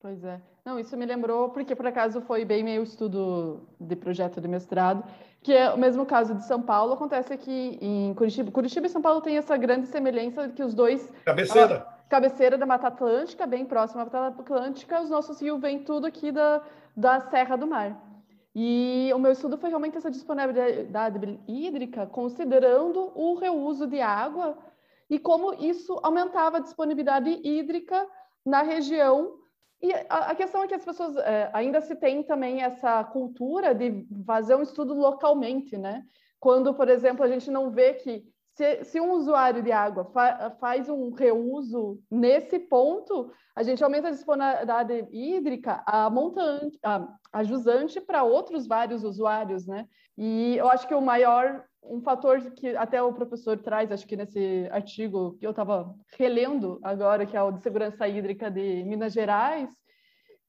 [0.00, 0.40] Pois é.
[0.64, 5.04] Não, isso me lembrou, porque por acaso foi bem meu estudo de projeto de mestrado,
[5.42, 8.50] que é o mesmo caso de São Paulo, acontece aqui em Curitiba.
[8.50, 11.12] Curitiba e São Paulo têm essa grande semelhança que os dois.
[11.24, 11.76] Cabeceira.
[11.76, 16.06] A, cabeceira da Mata Atlântica, bem próxima da Mata Atlântica, os nossos rios vêm tudo
[16.06, 16.62] aqui da,
[16.96, 17.98] da Serra do Mar.
[18.54, 24.58] E o meu estudo foi realmente essa disponibilidade hídrica, considerando o reuso de água
[25.08, 28.06] e como isso aumentava a disponibilidade hídrica
[28.44, 29.39] na região
[29.82, 34.06] e a, questão é que as pessoas é, ainda se tem também essa cultura de
[34.26, 36.04] fazer um estudo localmente, né?
[36.38, 38.24] Quando, por exemplo, a gente não vê que
[38.54, 44.08] se, se um usuário de água fa, faz um reuso nesse ponto, a gente aumenta
[44.08, 49.86] a disponibilidade hídrica a montante, a, a jusante para outros vários usuários, né?
[50.16, 54.16] E eu acho que o maior um fator que até o professor traz, acho que
[54.16, 59.12] nesse artigo que eu estava relendo agora, que é o de segurança hídrica de Minas
[59.12, 59.70] Gerais,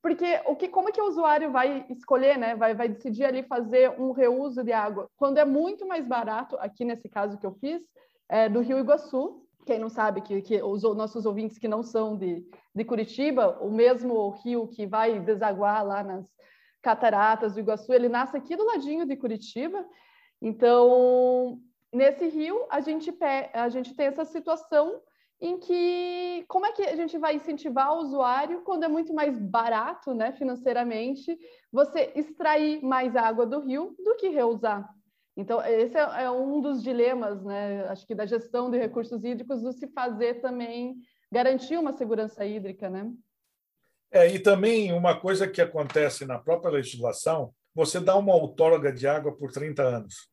[0.01, 2.55] porque o que, como é que o usuário vai escolher, né?
[2.55, 6.84] Vai, vai decidir ali fazer um reuso de água quando é muito mais barato, aqui
[6.84, 7.84] nesse caso que eu fiz,
[8.27, 9.45] é, do Rio Iguaçu.
[9.65, 13.69] Quem não sabe que, que os nossos ouvintes que não são de, de Curitiba, o
[13.69, 16.25] mesmo rio que vai desaguar lá nas
[16.82, 19.86] cataratas do Iguaçu, ele nasce aqui do ladinho de Curitiba
[20.41, 21.61] então,
[21.93, 23.13] nesse rio, a gente,
[23.53, 25.01] a gente tem essa situação
[25.39, 29.37] em que como é que a gente vai incentivar o usuário quando é muito mais
[29.37, 31.37] barato, né, financeiramente,
[31.71, 34.87] você extrair mais água do rio do que reusar.
[35.35, 39.61] Então, esse é, é um dos dilemas, né, acho que da gestão de recursos hídricos,
[39.61, 40.97] do se fazer também
[41.31, 43.11] garantir uma segurança hídrica, né?
[44.11, 49.07] É, e também uma coisa que acontece na própria legislação, você dá uma outorga de
[49.07, 50.30] água por 30 anos.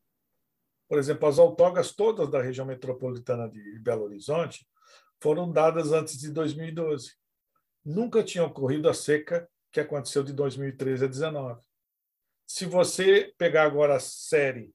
[0.89, 4.67] Por exemplo, as outorgas todas da região metropolitana de Belo Horizonte
[5.21, 7.13] foram dadas antes de 2012.
[7.85, 11.61] Nunca tinha ocorrido a seca que aconteceu de 2013 a 2019.
[12.47, 14.75] Se você pegar agora a série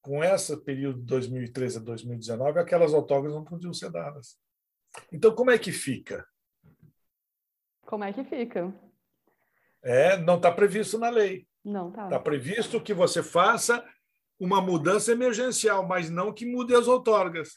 [0.00, 4.38] com esse período de 2013 a 2019, aquelas outorgas não podiam ser dadas.
[5.12, 6.26] Então, como é que fica?
[7.82, 8.72] Como é que fica?
[9.82, 11.48] É, não está previsto na lei.
[11.64, 12.04] Não está.
[12.04, 13.84] Está previsto que você faça
[14.40, 17.50] uma mudança emergencial, mas não que mude as outorgas.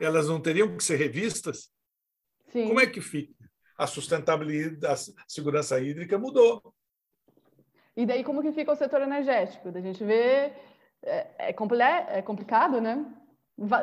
[0.00, 1.70] Elas não teriam que ser revistas?
[2.52, 2.68] Sim.
[2.68, 3.34] Como é que fica?
[3.76, 4.94] A sustentabilidade da
[5.26, 6.72] segurança hídrica mudou.
[7.96, 9.68] E daí como que fica o setor energético?
[9.68, 10.52] A gente vê
[11.02, 13.04] é, é, é complicado, né?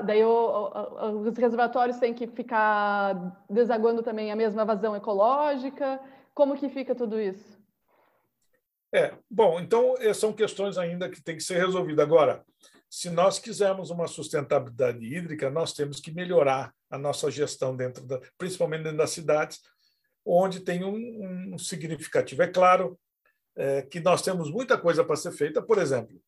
[0.06, 6.00] Daí o, o, os reservatórios têm que ficar desaguando também a mesma vazão ecológica.
[6.34, 7.57] Como que fica tudo isso?
[8.94, 12.06] É, bom, então eh, são questões ainda que têm que ser resolvidas.
[12.06, 12.46] Agora,
[12.90, 18.22] se nós quisermos uma sustentabilidade hídrica, nós temos que melhorar a nossa gestão dentro da,
[18.38, 19.60] principalmente dentro das cidades,
[20.26, 22.42] onde tem um, um significativo.
[22.44, 22.98] É claro
[23.56, 25.62] é, que nós temos muita coisa para ser feita.
[25.62, 26.22] Por exemplo,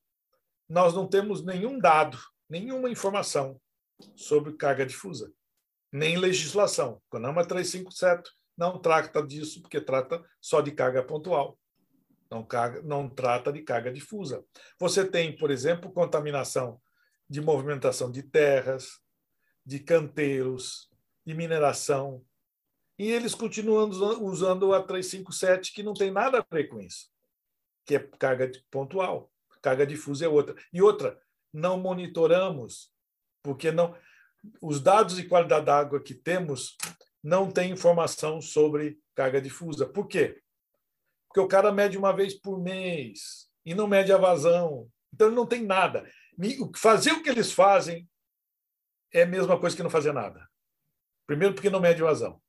[0.68, 2.18] nós não temos nenhum dado,
[2.49, 3.60] nenhuma informação
[4.16, 5.32] sobre carga difusa,
[5.91, 7.01] nem legislação.
[7.10, 11.57] CONAMA 357 não trata disso, porque trata só de carga pontual
[12.30, 12.47] não,
[12.84, 14.43] não trata de carga difusa.
[14.80, 16.80] Você tem, por exemplo, contaminação
[17.30, 18.99] de movimentação de terras,
[19.65, 20.89] de canteiros,
[21.25, 22.23] de mineração,
[22.97, 23.89] e eles continuam
[24.21, 27.09] usando a 357, que não tem nada a ver com isso,
[27.86, 29.32] que é carga pontual.
[29.61, 30.55] Carga difusa é outra.
[30.73, 31.17] E outra,
[31.53, 32.91] não monitoramos,
[33.41, 33.95] porque não
[34.61, 36.77] os dados de qualidade da água que temos
[37.21, 39.86] não têm informação sobre carga difusa.
[39.86, 40.41] Por quê?
[41.30, 44.89] Porque o cara mede uma vez por mês e não mede a vazão.
[45.13, 46.09] Então ele não tem nada.
[46.75, 48.09] Fazer o que eles fazem
[49.13, 50.49] é a mesma coisa que não fazer nada.
[51.27, 52.41] Primeiro, porque não mede vazão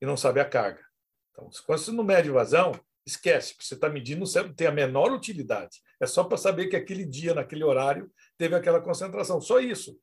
[0.00, 0.82] e não sabe a carga.
[1.30, 2.72] Então, quando você não mede vazão,
[3.04, 5.80] esquece, que você está medindo não tem a menor utilidade.
[6.00, 9.40] É só para saber que aquele dia, naquele horário, teve aquela concentração.
[9.40, 9.98] Só isso.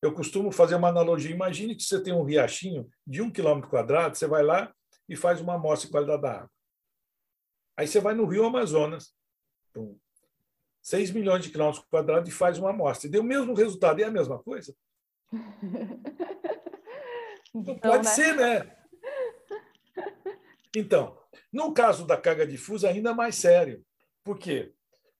[0.00, 1.30] Eu costumo fazer uma analogia.
[1.30, 4.72] Imagine que você tem um riachinho de um quilômetro quadrado, você vai lá
[5.08, 6.50] e faz uma amostra de qualidade da água.
[7.76, 9.14] Aí você vai no Rio Amazonas,
[9.74, 9.98] com
[10.82, 13.08] 6 milhões de quilômetros quadrados, e faz uma amostra.
[13.08, 14.00] E deu o mesmo resultado.
[14.00, 14.74] E é a mesma coisa?
[17.54, 18.10] Então, pode né?
[18.10, 18.76] ser, né?
[20.74, 21.18] Então,
[21.52, 23.84] no caso da carga difusa, ainda mais sério.
[24.24, 24.72] Por quê?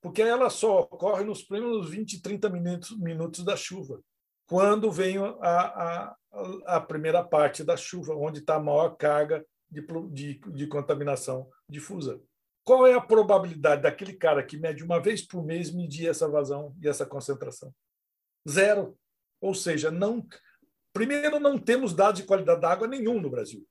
[0.02, 4.02] porque ela só ocorre nos primeiros 20, 30 minutos, minutos da chuva,
[4.46, 6.16] quando vem a, a,
[6.66, 12.20] a primeira parte da chuva, onde está a maior carga de, de, de contaminação difusa.
[12.64, 16.74] Qual é a probabilidade daquele cara que mede uma vez por mês medir essa vazão
[16.80, 17.74] e essa concentração?
[18.48, 18.96] Zero.
[19.40, 20.26] Ou seja, não.
[20.92, 23.66] Primeiro, não temos dados de qualidade da água nenhum no Brasil,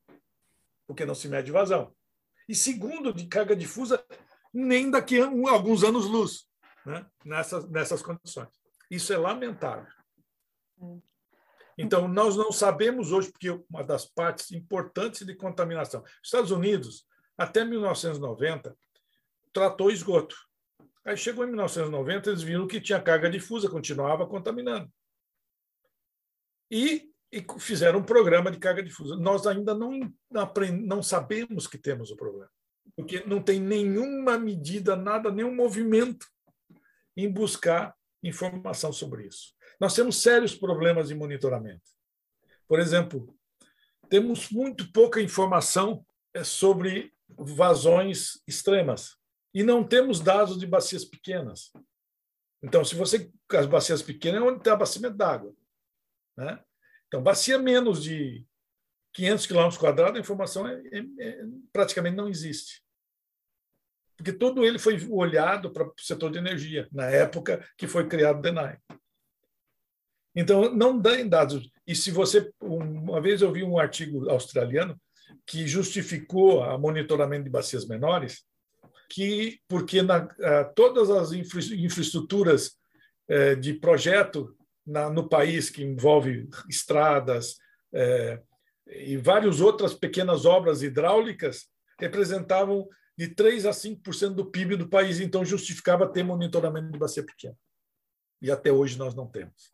[0.88, 1.96] porque não se mede vazão.
[2.50, 4.04] E segundo, de carga difusa,
[4.54, 6.48] nem daqui a alguns anos luz,
[6.86, 7.06] né?
[7.24, 8.50] nessas, nessas condições.
[8.90, 9.88] Isso é lamentável.
[10.80, 11.02] Hum.
[11.78, 16.04] Então, nós não sabemos hoje, porque uma das partes importantes de contaminação.
[16.22, 17.06] Estados Unidos,
[17.42, 18.78] até 1990,
[19.52, 20.36] tratou esgoto.
[21.04, 24.92] Aí chegou em 1990, eles viram que tinha carga difusa, continuava contaminando.
[26.70, 29.16] E, e fizeram um programa de carga difusa.
[29.16, 30.14] Nós ainda não,
[30.84, 32.52] não sabemos que temos o problema,
[32.96, 36.28] porque não tem nenhuma medida, nada, nenhum movimento
[37.18, 39.54] em buscar informação sobre isso.
[39.80, 41.90] Nós temos sérios problemas de monitoramento.
[42.68, 43.36] Por exemplo,
[44.08, 49.18] temos muito pouca informação é, sobre vazões extremas
[49.54, 51.72] e não temos dados de bacias pequenas.
[52.64, 55.54] Então, se você as bacias pequenas é onde tem abastecimento d'água,
[56.38, 56.64] né?
[57.08, 58.46] Então, bacia menos de
[59.14, 62.82] 500 km quadrados, a informação é, é, é, praticamente não existe.
[64.16, 68.40] Porque todo ele foi olhado para o setor de energia, na época que foi criado
[68.40, 68.78] o DENAI.
[70.36, 71.70] Então, não dá em dados.
[71.86, 72.54] E se você.
[72.62, 75.00] Uma vez eu vi um artigo australiano
[75.46, 78.44] que justificou o monitoramento de bacias menores,
[79.10, 80.28] que porque na,
[80.76, 82.78] todas as infra, infraestruturas
[83.28, 87.58] eh, de projeto na, no país que envolve estradas
[87.94, 88.42] eh,
[88.88, 91.68] e várias outras pequenas obras hidráulicas
[92.00, 92.88] representavam
[93.18, 97.56] de 3 a 5% do PIB do país, então justificava ter monitoramento de bacia pequena.
[98.42, 99.72] E até hoje nós não temos.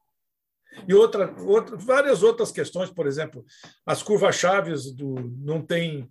[0.87, 3.45] E outra, outra, várias outras questões, por exemplo,
[3.85, 6.09] as curvas chaves do, não tem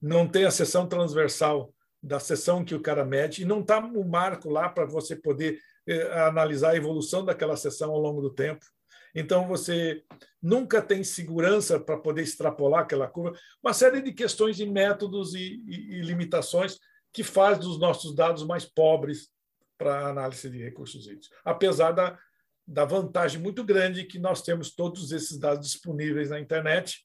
[0.00, 1.72] não tem a seção transversal
[2.02, 5.60] da seção que o cara mede e não está o marco lá para você poder
[5.86, 8.66] eh, analisar a evolução daquela seção ao longo do tempo.
[9.14, 10.02] Então você
[10.42, 13.38] nunca tem segurança para poder extrapolar aquela curva.
[13.62, 16.80] Uma série de questões e métodos e, e, e limitações
[17.12, 19.30] que faz dos nossos dados mais pobres
[19.78, 22.18] para análise de recursos hídricos, apesar da
[22.66, 27.04] da vantagem muito grande que nós temos todos esses dados disponíveis na internet.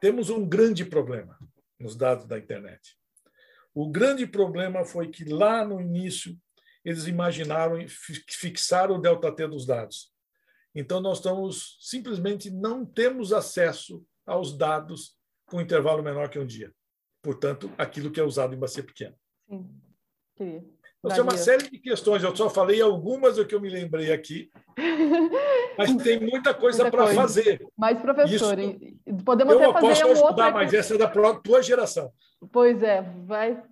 [0.00, 1.38] Temos um grande problema
[1.78, 2.96] nos dados da internet.
[3.74, 6.36] O grande problema foi que lá no início
[6.84, 10.12] eles imaginaram fixar o delta T dos dados.
[10.74, 16.72] Então nós estamos simplesmente não temos acesso aos dados com intervalo menor que um dia.
[17.22, 19.16] Portanto, aquilo que é usado em bacia pequena.
[19.48, 19.70] Sim.
[20.36, 20.77] Queria.
[20.98, 24.12] Então, tem uma série de questões, eu só falei algumas do que eu me lembrei
[24.12, 24.50] aqui,
[25.78, 27.64] mas tem muita coisa para fazer.
[27.76, 30.50] Mas, professor, Isso, podemos até fazer posso ajudar, outra...
[30.50, 32.10] mas essa é da tua geração.
[32.50, 33.62] Pois é, vai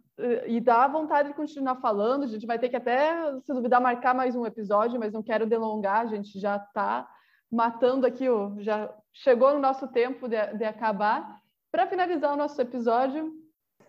[0.46, 2.24] e dá vontade de continuar falando.
[2.24, 5.46] A gente vai ter que até, se duvidar, marcar mais um episódio, mas não quero
[5.46, 6.00] delongar.
[6.02, 7.06] A gente já está
[7.50, 8.26] matando aqui,
[8.58, 11.38] já chegou no nosso tempo de, de acabar.
[11.70, 13.30] Para finalizar o nosso episódio,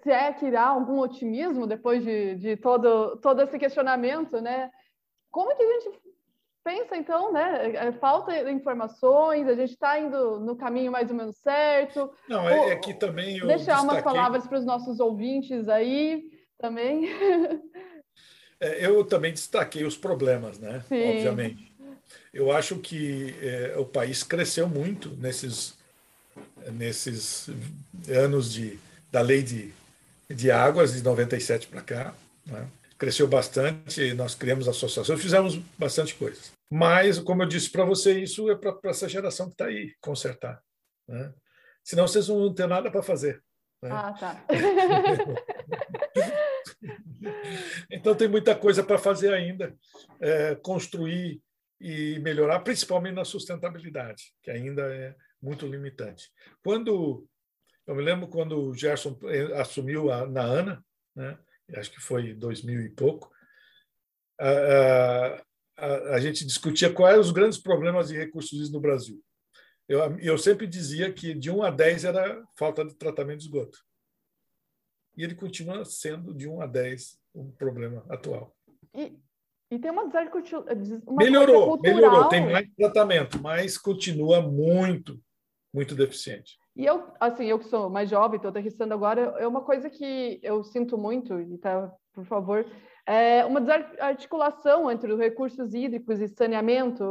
[0.08, 4.72] se é que há algum otimismo depois de, de todo, todo esse questionamento, né?
[5.30, 5.99] Como que a gente
[6.64, 7.76] pensa, então, né?
[7.76, 12.10] É, falta informações, a gente está indo no caminho mais ou menos certo.
[12.30, 13.84] Não, é, é que também eu Deixar destaquei...
[13.84, 17.08] umas palavras para os nossos ouvintes aí também.
[18.60, 20.84] É, eu também destaquei os problemas, né?
[20.88, 21.18] Sim.
[21.18, 21.78] Obviamente.
[22.34, 25.78] Eu acho que é, o país cresceu muito nesses,
[26.72, 27.51] nesses
[28.10, 28.80] anos de,
[29.12, 29.72] da lei de
[30.30, 32.15] de águas de 97 para cá.
[32.45, 32.67] Né?
[32.97, 36.39] Cresceu bastante, nós criamos associações, fizemos bastante coisa.
[36.69, 40.61] Mas, como eu disse para você, isso é para essa geração que está aí consertar.
[41.07, 41.34] Né?
[41.84, 43.41] Senão vocês não ter nada para fazer.
[43.82, 43.89] Né?
[43.91, 44.43] Ah, tá.
[47.91, 49.75] então tem muita coisa para fazer ainda,
[50.19, 51.39] é, construir
[51.80, 56.30] e melhorar, principalmente na sustentabilidade, que ainda é muito limitante.
[56.63, 57.28] Quando
[57.88, 60.85] eu me lembro quando o Gerson eh, assumiu a, na ANA,
[61.15, 61.39] né?
[61.75, 63.31] acho que foi 2000 e pouco,
[64.39, 65.41] a,
[65.77, 69.23] a, a, gente discutia quais eram os grandes problemas de recursos no Brasil.
[69.88, 73.79] Eu, eu sempre dizia que de 1 a 10 era falta de tratamento de esgoto.
[75.15, 78.55] E ele continua sendo de 1 a 10 um problema atual.
[78.93, 79.17] E,
[79.71, 80.75] e tem uma deserticultura.
[80.75, 85.19] Melhorou, melhorou, tem mais tratamento, mas continua muito,
[85.73, 86.57] muito deficiente.
[86.78, 90.39] E eu, assim, eu que sou mais jovem, estou aterrissando agora, é uma coisa que
[90.43, 92.63] eu sinto muito, e tá, por favor,
[93.03, 97.03] é uma desarticulação entre os recursos hídricos e saneamento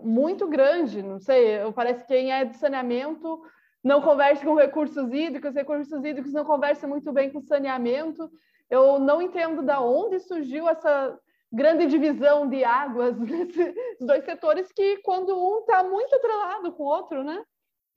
[0.00, 1.02] muito grande.
[1.02, 3.42] Não sei, parece que quem é de saneamento
[3.84, 8.30] não conversa com recursos hídricos, recursos hídricos não conversam muito bem com saneamento.
[8.70, 11.18] Eu não entendo da onde surgiu essa
[11.52, 16.86] grande divisão de águas nesses dois setores que quando um está muito atrelado com o
[16.86, 17.44] outro, né?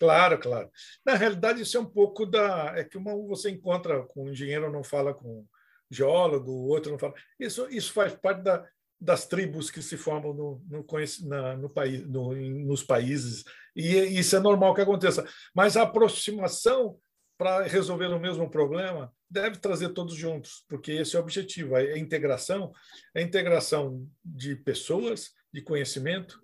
[0.04, 0.70] Claro, claro.
[1.06, 2.74] Na realidade, isso é um pouco da.
[2.76, 5.46] É que uma você encontra com um engenheiro, não fala com
[5.90, 7.14] geólogo, o outro não fala.
[7.40, 8.68] Isso, isso faz parte da,
[9.00, 10.86] das tribos que se formam no, no,
[11.22, 15.26] na, no país, no, nos países, e isso é normal que aconteça.
[15.56, 17.00] Mas a aproximação
[17.38, 21.98] para resolver o mesmo problema deve trazer todos juntos, porque esse é o objetivo, a
[21.98, 22.74] integração,
[23.16, 26.44] a integração de pessoas, de conhecimento,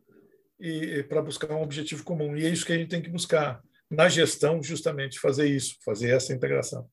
[0.60, 2.36] e para buscar um objetivo comum.
[2.36, 6.12] E é isso que a gente tem que buscar na gestão, justamente fazer isso, fazer
[6.12, 6.88] essa integração.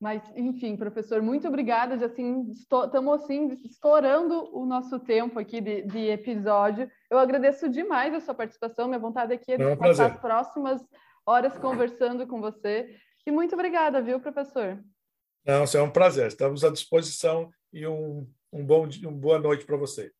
[0.00, 1.98] Mas, enfim, professor, muito obrigada.
[1.98, 6.90] Já assim, estamos assim estourando o nosso tempo aqui de, de, episódio.
[7.10, 8.88] Eu agradeço demais a sua participação.
[8.88, 10.14] Minha vontade aqui é de é um passar prazer.
[10.14, 10.82] as próximas
[11.26, 12.96] horas conversando com você.
[13.26, 14.82] E muito obrigada, viu, professor?
[15.44, 16.28] Não, é um prazer.
[16.28, 20.10] Estamos à disposição e um, um bom, uma boa noite para você.